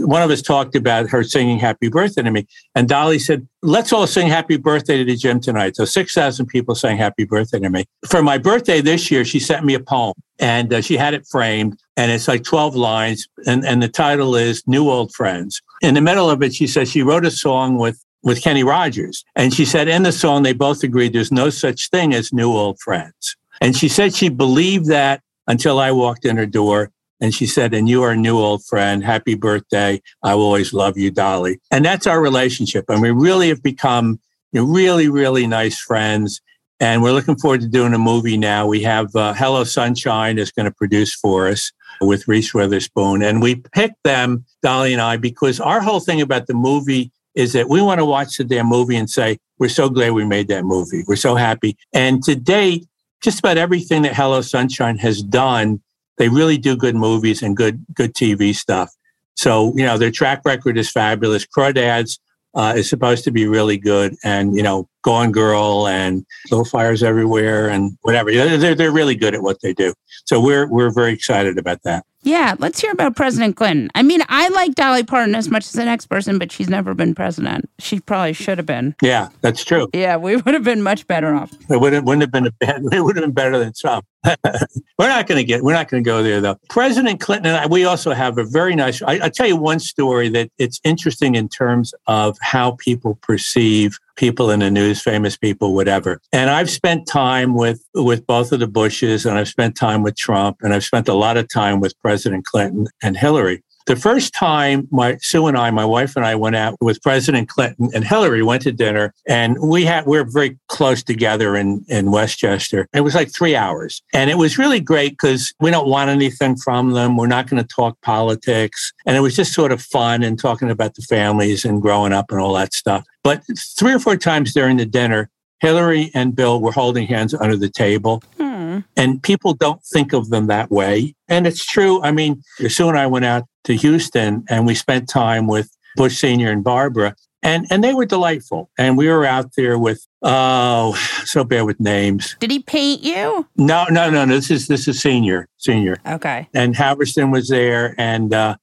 one 0.00 0.22
of 0.22 0.30
us 0.30 0.42
talked 0.42 0.76
about 0.76 1.08
her 1.08 1.24
singing 1.24 1.58
happy 1.58 1.88
birthday 1.88 2.22
to 2.22 2.30
me. 2.30 2.46
And 2.74 2.88
Dolly 2.88 3.18
said, 3.18 3.48
let's 3.62 3.92
all 3.92 4.06
sing 4.06 4.28
happy 4.28 4.58
birthday 4.58 4.98
to 4.98 5.04
the 5.04 5.16
Jim 5.16 5.40
tonight. 5.40 5.76
So 5.76 5.84
6,000 5.84 6.46
people 6.46 6.74
sang 6.74 6.98
happy 6.98 7.24
birthday 7.24 7.58
to 7.60 7.70
me. 7.70 7.86
For 8.06 8.22
my 8.22 8.36
birthday 8.38 8.80
this 8.80 9.10
year, 9.10 9.24
she 9.24 9.40
sent 9.40 9.64
me 9.64 9.74
a 9.74 9.80
poem 9.80 10.12
and 10.38 10.72
uh, 10.72 10.80
she 10.82 10.96
had 10.96 11.14
it 11.14 11.26
framed 11.30 11.78
and 11.96 12.12
it's 12.12 12.28
like 12.28 12.44
12 12.44 12.76
lines. 12.76 13.26
And, 13.46 13.64
and 13.64 13.82
the 13.82 13.88
title 13.88 14.36
is 14.36 14.62
New 14.66 14.90
Old 14.90 15.12
Friends. 15.14 15.62
In 15.82 15.94
the 15.94 16.00
middle 16.00 16.30
of 16.30 16.42
it, 16.42 16.54
she 16.54 16.66
says 16.66 16.90
she 16.90 17.02
wrote 17.02 17.26
a 17.26 17.30
song 17.30 17.76
with 17.76 18.02
with 18.22 18.42
Kenny 18.42 18.62
Rogers. 18.62 19.24
And 19.34 19.52
she 19.52 19.64
said 19.64 19.88
in 19.88 20.04
the 20.04 20.12
song, 20.12 20.42
they 20.42 20.52
both 20.52 20.82
agreed 20.82 21.12
there's 21.12 21.32
no 21.32 21.50
such 21.50 21.90
thing 21.90 22.14
as 22.14 22.32
new 22.32 22.52
old 22.52 22.78
friends. 22.80 23.36
And 23.60 23.76
she 23.76 23.88
said 23.88 24.14
she 24.14 24.28
believed 24.28 24.86
that 24.86 25.22
until 25.46 25.78
I 25.78 25.90
walked 25.90 26.24
in 26.24 26.36
her 26.36 26.46
door. 26.46 26.90
And 27.20 27.34
she 27.34 27.46
said, 27.46 27.72
and 27.74 27.88
you 27.88 28.02
are 28.02 28.12
a 28.12 28.16
new 28.16 28.38
old 28.38 28.64
friend. 28.64 29.04
Happy 29.04 29.34
birthday. 29.34 30.00
I 30.22 30.34
will 30.34 30.44
always 30.44 30.72
love 30.72 30.96
you, 30.96 31.10
Dolly. 31.10 31.60
And 31.70 31.84
that's 31.84 32.06
our 32.06 32.20
relationship. 32.20 32.86
And 32.88 33.00
we 33.00 33.10
really 33.10 33.48
have 33.48 33.62
become 33.62 34.20
you 34.52 34.60
know, 34.60 34.72
really, 34.72 35.08
really 35.08 35.46
nice 35.46 35.78
friends. 35.78 36.40
And 36.82 37.02
we're 37.02 37.12
looking 37.12 37.36
forward 37.36 37.60
to 37.60 37.68
doing 37.68 37.94
a 37.94 37.98
movie 37.98 38.36
now. 38.36 38.66
We 38.66 38.82
have 38.82 39.14
uh, 39.16 39.32
Hello 39.32 39.64
Sunshine 39.64 40.36
is 40.36 40.50
going 40.50 40.66
to 40.66 40.72
produce 40.72 41.14
for 41.14 41.46
us 41.46 41.72
with 42.00 42.26
Reese 42.26 42.52
Witherspoon. 42.52 43.22
And 43.22 43.40
we 43.40 43.62
picked 43.72 44.02
them, 44.02 44.44
Dolly 44.62 44.92
and 44.92 45.00
I, 45.00 45.16
because 45.16 45.60
our 45.60 45.80
whole 45.80 46.00
thing 46.00 46.20
about 46.20 46.48
the 46.48 46.54
movie 46.54 47.12
is 47.34 47.52
that 47.52 47.68
we 47.68 47.80
want 47.80 48.00
to 48.00 48.04
watch 48.04 48.36
the 48.36 48.44
damn 48.44 48.66
movie 48.66 48.96
and 48.96 49.08
say, 49.08 49.38
we're 49.58 49.68
so 49.68 49.88
glad 49.88 50.12
we 50.12 50.26
made 50.26 50.48
that 50.48 50.64
movie. 50.64 51.04
We're 51.06 51.16
so 51.16 51.36
happy. 51.36 51.78
And 51.92 52.22
to 52.24 52.34
date, 52.34 52.84
just 53.22 53.38
about 53.38 53.56
everything 53.56 54.02
that 54.02 54.14
Hello 54.16 54.40
Sunshine 54.40 54.98
has 54.98 55.22
done 55.22 55.80
they 56.18 56.28
really 56.28 56.58
do 56.58 56.76
good 56.76 56.94
movies 56.94 57.42
and 57.42 57.56
good 57.56 57.84
good 57.94 58.14
TV 58.14 58.54
stuff. 58.54 58.94
So 59.34 59.72
you 59.76 59.84
know 59.84 59.98
their 59.98 60.10
track 60.10 60.42
record 60.44 60.78
is 60.78 60.90
fabulous. 60.90 61.46
Crawdads 61.46 62.18
uh, 62.54 62.74
is 62.76 62.88
supposed 62.88 63.24
to 63.24 63.30
be 63.30 63.46
really 63.46 63.78
good, 63.78 64.14
and 64.22 64.56
you 64.56 64.62
know 64.62 64.88
Gone 65.02 65.32
Girl 65.32 65.86
and 65.86 66.24
Little 66.50 66.64
Fires 66.64 67.02
Everywhere 67.02 67.68
and 67.68 67.96
whatever. 68.02 68.32
They're 68.32 68.74
they're 68.74 68.92
really 68.92 69.16
good 69.16 69.34
at 69.34 69.42
what 69.42 69.60
they 69.60 69.72
do. 69.72 69.94
So 70.24 70.40
we're 70.40 70.66
we're 70.66 70.90
very 70.90 71.12
excited 71.12 71.58
about 71.58 71.82
that. 71.82 72.04
Yeah, 72.24 72.54
let's 72.60 72.80
hear 72.80 72.92
about 72.92 73.16
President 73.16 73.56
Clinton. 73.56 73.90
I 73.96 74.04
mean, 74.04 74.20
I 74.28 74.48
like 74.50 74.76
Dolly 74.76 75.02
Parton 75.02 75.34
as 75.34 75.50
much 75.50 75.64
as 75.66 75.72
the 75.72 75.84
next 75.84 76.06
person, 76.06 76.38
but 76.38 76.52
she's 76.52 76.68
never 76.68 76.94
been 76.94 77.16
president. 77.16 77.68
She 77.80 77.98
probably 77.98 78.32
should 78.32 78.58
have 78.58 78.66
been. 78.66 78.94
Yeah, 79.02 79.30
that's 79.40 79.64
true. 79.64 79.88
Yeah, 79.92 80.16
we 80.16 80.36
would 80.36 80.54
have 80.54 80.62
been 80.62 80.82
much 80.82 81.06
better 81.08 81.34
off. 81.34 81.52
It 81.68 81.80
wouldn't, 81.80 82.04
wouldn't 82.04 82.22
have 82.22 82.30
been 82.30 82.46
a 82.46 82.52
bad, 82.52 82.82
it 82.92 83.00
would 83.00 83.16
have 83.16 83.24
been 83.24 83.32
better 83.32 83.58
than 83.58 83.72
Trump. 83.76 84.06
we're 84.24 85.08
not 85.08 85.26
going 85.26 85.38
to 85.38 85.44
get, 85.44 85.64
we're 85.64 85.72
not 85.72 85.88
going 85.88 86.04
to 86.04 86.08
go 86.08 86.22
there 86.22 86.40
though. 86.40 86.56
President 86.70 87.20
Clinton 87.20 87.46
and 87.46 87.56
I, 87.56 87.66
we 87.66 87.84
also 87.84 88.12
have 88.12 88.38
a 88.38 88.44
very 88.44 88.76
nice, 88.76 89.02
I, 89.02 89.18
I'll 89.18 89.30
tell 89.30 89.48
you 89.48 89.56
one 89.56 89.80
story 89.80 90.28
that 90.28 90.48
it's 90.58 90.80
interesting 90.84 91.34
in 91.34 91.48
terms 91.48 91.92
of 92.06 92.38
how 92.40 92.72
people 92.78 93.16
perceive 93.16 93.98
people 94.22 94.52
in 94.52 94.60
the 94.60 94.70
news, 94.70 95.02
famous 95.02 95.36
people, 95.36 95.74
whatever. 95.74 96.20
And 96.32 96.48
I've 96.48 96.70
spent 96.70 97.08
time 97.08 97.54
with 97.54 97.84
with 97.92 98.24
both 98.24 98.52
of 98.52 98.60
the 98.60 98.68
Bushes, 98.68 99.26
and 99.26 99.36
I've 99.36 99.48
spent 99.48 99.74
time 99.74 100.04
with 100.04 100.14
Trump, 100.16 100.58
and 100.62 100.72
I've 100.72 100.84
spent 100.84 101.08
a 101.08 101.14
lot 101.14 101.36
of 101.36 101.48
time 101.48 101.80
with 101.80 101.98
President 101.98 102.44
Clinton 102.44 102.86
and 103.02 103.16
Hillary. 103.16 103.64
The 103.86 103.96
first 103.96 104.32
time 104.32 104.88
my 104.90 105.16
Sue 105.20 105.46
and 105.46 105.56
I, 105.56 105.70
my 105.70 105.84
wife 105.84 106.16
and 106.16 106.24
I 106.24 106.34
went 106.34 106.56
out 106.56 106.76
with 106.80 107.02
President 107.02 107.48
Clinton 107.48 107.90
and 107.94 108.04
Hillary, 108.04 108.42
went 108.42 108.62
to 108.62 108.72
dinner 108.72 109.14
and 109.26 109.56
we 109.60 109.84
had 109.84 110.06
we 110.06 110.18
are 110.18 110.24
very 110.24 110.58
close 110.68 111.02
together 111.02 111.56
in, 111.56 111.84
in 111.88 112.10
Westchester. 112.10 112.88
It 112.92 113.00
was 113.00 113.14
like 113.14 113.32
three 113.32 113.56
hours. 113.56 114.02
And 114.12 114.30
it 114.30 114.38
was 114.38 114.58
really 114.58 114.80
great 114.80 115.12
because 115.12 115.52
we 115.60 115.70
don't 115.70 115.88
want 115.88 116.10
anything 116.10 116.56
from 116.56 116.92
them. 116.92 117.16
We're 117.16 117.26
not 117.26 117.48
going 117.48 117.62
to 117.62 117.68
talk 117.68 118.00
politics. 118.02 118.92
And 119.06 119.16
it 119.16 119.20
was 119.20 119.36
just 119.36 119.52
sort 119.52 119.72
of 119.72 119.82
fun 119.82 120.22
and 120.22 120.38
talking 120.38 120.70
about 120.70 120.94
the 120.94 121.02
families 121.02 121.64
and 121.64 121.82
growing 121.82 122.12
up 122.12 122.30
and 122.30 122.40
all 122.40 122.54
that 122.54 122.72
stuff. 122.74 123.04
But 123.24 123.42
three 123.78 123.92
or 123.92 123.98
four 123.98 124.16
times 124.16 124.52
during 124.52 124.76
the 124.76 124.86
dinner, 124.86 125.30
Hillary 125.60 126.10
and 126.12 126.34
Bill 126.34 126.60
were 126.60 126.72
holding 126.72 127.06
hands 127.06 127.34
under 127.34 127.56
the 127.56 127.70
table. 127.70 128.22
Hmm. 128.36 128.51
Hmm. 128.72 128.78
And 128.96 129.22
people 129.22 129.54
don't 129.54 129.82
think 129.82 130.12
of 130.12 130.30
them 130.30 130.46
that 130.46 130.70
way. 130.70 131.14
And 131.28 131.46
it's 131.46 131.64
true. 131.64 132.02
I 132.02 132.10
mean, 132.10 132.42
Sue 132.68 132.88
and 132.88 132.98
I 132.98 133.06
went 133.06 133.24
out 133.24 133.44
to 133.64 133.74
Houston 133.74 134.44
and 134.48 134.66
we 134.66 134.74
spent 134.74 135.08
time 135.08 135.46
with 135.46 135.70
Bush 135.96 136.16
Sr. 136.18 136.50
and 136.50 136.64
Barbara. 136.64 137.14
And, 137.42 137.66
and 137.70 137.82
they 137.82 137.92
were 137.92 138.06
delightful. 138.06 138.70
And 138.78 138.96
we 138.96 139.08
were 139.08 139.26
out 139.26 139.50
there 139.56 139.76
with, 139.76 140.06
oh, 140.22 140.94
so 141.24 141.42
bad 141.42 141.62
with 141.62 141.80
names. 141.80 142.36
Did 142.38 142.52
he 142.52 142.60
paint 142.60 143.02
you? 143.02 143.46
No, 143.56 143.84
no, 143.90 144.08
no, 144.08 144.24
no. 144.24 144.36
This 144.36 144.50
is, 144.50 144.68
this 144.68 144.86
is 144.86 145.02
senior, 145.02 145.48
senior. 145.58 145.96
Okay. 146.06 146.48
And 146.54 146.76
Halberstam 146.76 147.32
was 147.32 147.48
there. 147.48 147.96
And, 147.98 148.32
uh, 148.32 148.56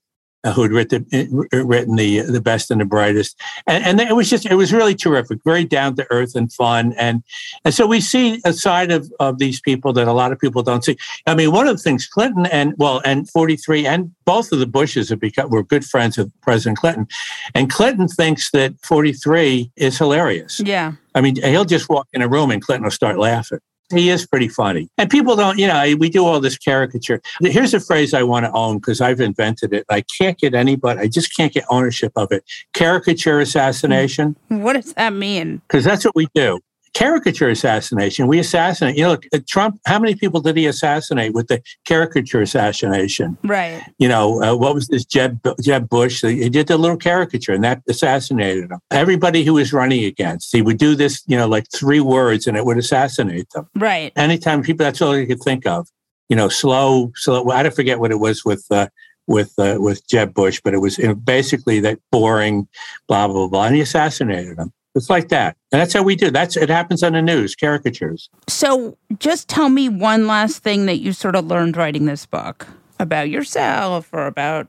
uh, 0.43 0.53
who 0.53 0.63
had 0.63 0.71
written 0.71 1.05
written 1.51 1.95
the 1.95 2.21
the 2.21 2.41
best 2.41 2.71
and 2.71 2.79
the 2.81 2.85
brightest, 2.85 3.39
and, 3.67 3.83
and 3.83 3.99
it 3.99 4.15
was 4.15 4.29
just 4.29 4.45
it 4.45 4.55
was 4.55 4.71
really 4.71 4.95
terrific, 4.95 5.39
very 5.43 5.65
down 5.65 5.95
to 5.95 6.07
earth 6.09 6.35
and 6.35 6.51
fun, 6.53 6.93
and 6.97 7.23
and 7.65 7.73
so 7.73 7.85
we 7.85 7.99
see 7.99 8.41
a 8.45 8.53
side 8.53 8.91
of 8.91 9.11
of 9.19 9.37
these 9.39 9.59
people 9.59 9.91
that 9.93 10.07
a 10.07 10.13
lot 10.13 10.31
of 10.31 10.39
people 10.39 10.63
don't 10.63 10.83
see. 10.83 10.97
I 11.27 11.35
mean, 11.35 11.51
one 11.51 11.67
of 11.67 11.77
the 11.77 11.83
things 11.83 12.07
Clinton 12.07 12.45
and 12.47 12.73
well, 12.77 13.01
and 13.03 13.29
forty 13.29 13.57
three 13.57 13.85
and 13.85 14.11
both 14.25 14.51
of 14.51 14.59
the 14.59 14.67
Bushes 14.67 15.09
have 15.09 15.19
become 15.19 15.49
were 15.49 15.63
good 15.63 15.83
friends 15.83 16.17
of 16.17 16.31
President 16.41 16.77
Clinton, 16.77 17.07
and 17.53 17.69
Clinton 17.69 18.07
thinks 18.07 18.51
that 18.51 18.73
forty 18.81 19.13
three 19.13 19.71
is 19.75 19.97
hilarious. 19.97 20.59
Yeah, 20.59 20.93
I 21.15 21.21
mean, 21.21 21.35
he'll 21.35 21.65
just 21.65 21.89
walk 21.89 22.07
in 22.13 22.21
a 22.21 22.27
room 22.27 22.51
and 22.51 22.61
Clinton 22.61 22.83
will 22.83 22.91
start 22.91 23.17
laughing. 23.17 23.59
He 23.93 24.09
is 24.09 24.27
pretty 24.27 24.47
funny. 24.47 24.89
And 24.97 25.09
people 25.09 25.35
don't, 25.35 25.57
you 25.57 25.67
know, 25.67 25.95
we 25.97 26.09
do 26.09 26.25
all 26.25 26.39
this 26.39 26.57
caricature. 26.57 27.21
Here's 27.41 27.73
a 27.73 27.79
phrase 27.79 28.13
I 28.13 28.23
want 28.23 28.45
to 28.45 28.51
own 28.51 28.77
because 28.77 29.01
I've 29.01 29.19
invented 29.19 29.73
it. 29.73 29.85
I 29.89 30.01
can't 30.01 30.37
get 30.37 30.53
anybody, 30.53 30.99
I 30.99 31.07
just 31.07 31.35
can't 31.35 31.51
get 31.51 31.65
ownership 31.69 32.11
of 32.15 32.31
it. 32.31 32.43
Caricature 32.73 33.39
assassination. 33.39 34.35
What 34.49 34.73
does 34.73 34.93
that 34.93 35.13
mean? 35.13 35.61
Because 35.67 35.83
that's 35.83 36.05
what 36.05 36.15
we 36.15 36.27
do. 36.35 36.59
Caricature 36.99 37.47
assassination. 37.47 38.27
We 38.27 38.39
assassinate. 38.39 38.97
You 38.97 39.03
know, 39.03 39.11
look, 39.11 39.25
uh, 39.33 39.39
Trump, 39.47 39.79
how 39.85 39.99
many 39.99 40.15
people 40.15 40.41
did 40.41 40.57
he 40.57 40.65
assassinate 40.65 41.33
with 41.33 41.47
the 41.47 41.61
caricature 41.85 42.41
assassination? 42.41 43.37
Right. 43.41 43.81
You 43.99 44.09
know, 44.09 44.43
uh, 44.43 44.53
what 44.57 44.75
was 44.75 44.89
this 44.89 45.05
Jeb, 45.05 45.39
Jeb 45.61 45.87
Bush? 45.87 46.21
He 46.21 46.49
did 46.49 46.67
the 46.67 46.77
little 46.77 46.97
caricature 46.97 47.53
and 47.53 47.63
that 47.63 47.81
assassinated 47.87 48.69
him. 48.69 48.79
Everybody 48.91 49.45
who 49.45 49.53
was 49.53 49.71
running 49.71 50.03
against, 50.03 50.51
he 50.51 50.61
would 50.61 50.77
do 50.77 50.93
this, 50.93 51.23
you 51.25 51.37
know, 51.37 51.47
like 51.47 51.67
three 51.71 52.01
words 52.01 52.47
and 52.47 52.57
it 52.57 52.65
would 52.65 52.77
assassinate 52.77 53.49
them. 53.51 53.69
Right. 53.75 54.11
Anytime 54.17 54.61
people, 54.61 54.83
that's 54.83 55.01
all 55.01 55.17
you 55.17 55.25
could 55.25 55.41
think 55.41 55.65
of. 55.65 55.87
You 56.27 56.35
know, 56.35 56.49
slow, 56.49 57.13
slow. 57.15 57.49
I 57.49 57.63
don't 57.63 57.73
forget 57.73 57.99
what 58.01 58.11
it 58.11 58.19
was 58.19 58.43
with, 58.43 58.65
uh, 58.71 58.89
with 59.25 59.53
uh, 59.57 59.77
with 59.79 60.05
Jeb 60.09 60.33
Bush, 60.33 60.59
but 60.61 60.73
it 60.73 60.79
was 60.79 60.97
basically 61.23 61.79
that 61.81 61.99
boring, 62.11 62.67
blah 63.07 63.27
blah 63.27 63.47
blah, 63.47 63.65
and 63.65 63.75
he 63.75 63.81
assassinated 63.81 64.57
him. 64.57 64.73
It's 64.95 65.09
like 65.09 65.29
that, 65.29 65.55
and 65.71 65.79
that's 65.79 65.93
how 65.93 66.01
we 66.01 66.15
do. 66.15 66.31
That's 66.31 66.57
it 66.57 66.69
happens 66.69 67.03
on 67.03 67.13
the 67.13 67.21
news, 67.21 67.55
caricatures. 67.55 68.29
So, 68.47 68.97
just 69.19 69.47
tell 69.47 69.69
me 69.69 69.87
one 69.87 70.27
last 70.27 70.63
thing 70.63 70.87
that 70.87 70.99
you 70.99 71.13
sort 71.13 71.35
of 71.35 71.45
learned 71.45 71.77
writing 71.77 72.05
this 72.05 72.25
book 72.25 72.67
about 72.99 73.29
yourself 73.29 74.09
or 74.11 74.25
about 74.25 74.67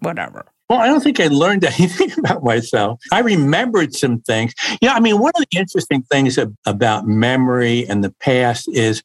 whatever. 0.00 0.44
Well, 0.68 0.78
I 0.78 0.86
don't 0.86 1.02
think 1.02 1.18
I 1.18 1.26
learned 1.26 1.64
anything 1.78 2.12
about 2.18 2.44
myself. 2.44 3.00
I 3.12 3.20
remembered 3.20 3.94
some 3.94 4.20
things. 4.20 4.54
Yeah, 4.80 4.94
I 4.94 5.00
mean, 5.00 5.18
one 5.18 5.32
of 5.36 5.44
the 5.50 5.58
interesting 5.58 6.02
things 6.02 6.38
about 6.66 7.06
memory 7.06 7.86
and 7.88 8.04
the 8.04 8.10
past 8.20 8.68
is 8.72 9.02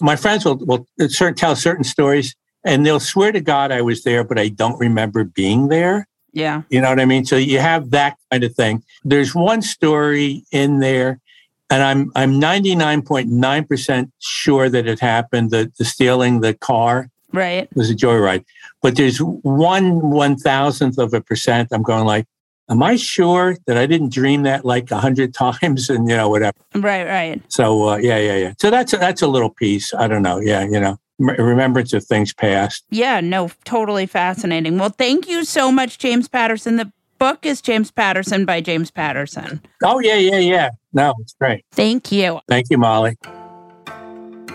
my 0.00 0.14
friends 0.14 0.44
will, 0.44 0.58
will 0.58 0.86
uh, 1.00 1.08
tell 1.36 1.56
certain 1.56 1.84
stories 1.84 2.36
and 2.64 2.86
they'll 2.86 3.00
swear 3.00 3.32
to 3.32 3.40
God 3.40 3.72
I 3.72 3.82
was 3.82 4.04
there, 4.04 4.22
but 4.22 4.38
I 4.38 4.48
don't 4.48 4.78
remember 4.78 5.24
being 5.24 5.68
there. 5.68 6.06
Yeah. 6.38 6.62
You 6.70 6.80
know 6.80 6.88
what 6.88 7.00
I 7.00 7.04
mean? 7.04 7.24
So 7.24 7.36
you 7.36 7.58
have 7.58 7.90
that 7.90 8.16
kind 8.30 8.44
of 8.44 8.54
thing. 8.54 8.84
There's 9.04 9.34
one 9.34 9.60
story 9.60 10.44
in 10.52 10.78
there, 10.78 11.20
and 11.68 11.82
I'm 11.82 12.12
I'm 12.14 12.40
99.9% 12.40 14.10
sure 14.20 14.68
that 14.68 14.86
it 14.86 15.00
happened, 15.00 15.50
the, 15.50 15.72
the 15.78 15.84
stealing 15.84 16.40
the 16.40 16.54
car. 16.54 17.10
Right. 17.32 17.64
It 17.64 17.76
was 17.76 17.90
a 17.90 17.94
joyride. 17.94 18.44
But 18.80 18.96
there's 18.96 19.18
one 19.18 20.10
one 20.10 20.36
thousandth 20.36 20.98
of 20.98 21.12
a 21.12 21.20
percent. 21.20 21.70
I'm 21.72 21.82
going 21.82 22.06
like, 22.06 22.26
am 22.70 22.84
I 22.84 22.94
sure 22.94 23.56
that 23.66 23.76
I 23.76 23.86
didn't 23.86 24.12
dream 24.12 24.44
that 24.44 24.64
like 24.64 24.92
a 24.92 25.00
hundred 25.00 25.34
times 25.44 25.90
and 25.90 26.08
you 26.08 26.16
know 26.16 26.28
whatever. 26.28 26.56
Right, 26.74 27.04
right. 27.04 27.42
So 27.48 27.88
uh, 27.88 27.96
yeah, 27.96 28.18
yeah, 28.18 28.36
yeah. 28.36 28.52
So 28.60 28.70
that's 28.70 28.92
a, 28.92 28.98
that's 28.98 29.22
a 29.22 29.26
little 29.26 29.50
piece. 29.50 29.92
I 29.92 30.06
don't 30.06 30.22
know. 30.22 30.38
Yeah, 30.38 30.62
you 30.62 30.78
know, 30.78 30.98
remembrance 31.18 31.92
of 31.92 32.04
things 32.04 32.32
past. 32.32 32.84
Yeah, 32.90 33.20
no, 33.20 33.50
totally 33.64 34.06
fascinating. 34.06 34.78
Well, 34.78 34.90
thank 34.90 35.28
you 35.28 35.44
so 35.44 35.72
much, 35.72 35.98
James 35.98 36.28
Patterson. 36.28 36.76
The 36.76 36.92
book 37.18 37.44
is 37.44 37.60
James 37.60 37.90
Patterson 37.90 38.44
by 38.44 38.60
James 38.60 38.90
Patterson. 38.90 39.60
Oh 39.84 39.98
yeah, 39.98 40.16
yeah, 40.16 40.38
yeah. 40.38 40.70
No, 40.92 41.14
it's 41.20 41.34
great. 41.34 41.64
Thank 41.72 42.12
you. 42.12 42.40
Thank 42.48 42.70
you, 42.70 42.78
Molly. 42.78 43.16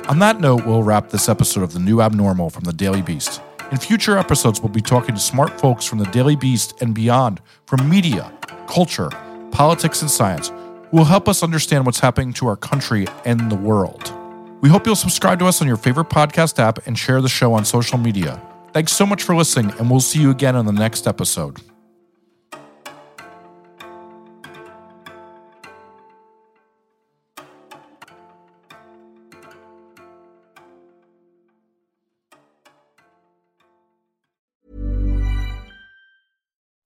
On 0.09 0.19
that 0.19 0.39
note, 0.41 0.65
we'll 0.65 0.83
wrap 0.83 1.09
this 1.09 1.29
episode 1.29 1.63
of 1.63 1.73
The 1.73 1.79
New 1.79 2.01
Abnormal 2.01 2.49
from 2.49 2.65
the 2.65 2.73
Daily 2.73 3.01
Beast. 3.01 3.41
In 3.71 3.77
future 3.77 4.17
episodes, 4.17 4.61
we'll 4.61 4.69
be 4.69 4.81
talking 4.81 5.15
to 5.15 5.21
smart 5.21 5.59
folks 5.59 5.85
from 5.85 5.99
the 5.99 6.05
Daily 6.05 6.35
Beast 6.35 6.81
and 6.81 6.93
beyond 6.93 7.41
from 7.65 7.89
media, 7.89 8.31
culture, 8.67 9.09
politics, 9.51 10.01
and 10.01 10.11
science 10.11 10.49
who 10.91 10.97
will 10.97 11.05
help 11.05 11.27
us 11.27 11.41
understand 11.41 11.85
what's 11.85 11.99
happening 11.99 12.33
to 12.33 12.47
our 12.47 12.57
country 12.57 13.07
and 13.25 13.49
the 13.49 13.55
world. 13.55 14.13
We 14.63 14.69
hope 14.69 14.85
you'll 14.85 14.95
subscribe 14.95 15.39
to 15.39 15.45
us 15.45 15.61
on 15.61 15.67
your 15.67 15.75
favorite 15.75 16.07
podcast 16.07 16.57
app 16.57 16.87
and 16.87 16.97
share 16.97 17.19
the 17.19 17.27
show 17.27 17.53
on 17.53 17.65
social 17.65 17.97
media. 17.97 18.41
Thanks 18.71 18.93
so 18.93 19.05
much 19.05 19.21
for 19.21 19.35
listening, 19.35 19.71
and 19.77 19.91
we'll 19.91 19.99
see 19.99 20.21
you 20.21 20.31
again 20.31 20.55
on 20.55 20.65
the 20.65 20.71
next 20.71 21.05
episode. 21.05 21.59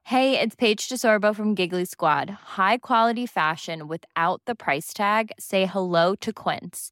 Hey, 0.05 0.39
it's 0.39 0.55
Paige 0.55 0.89
DeSorbo 0.89 1.35
from 1.35 1.53
Giggly 1.53 1.85
Squad. 1.85 2.31
High 2.57 2.79
quality 2.79 3.27
fashion 3.27 3.87
without 3.87 4.41
the 4.47 4.55
price 4.55 4.95
tag? 4.95 5.31
Say 5.37 5.67
hello 5.67 6.15
to 6.15 6.33
Quince. 6.33 6.91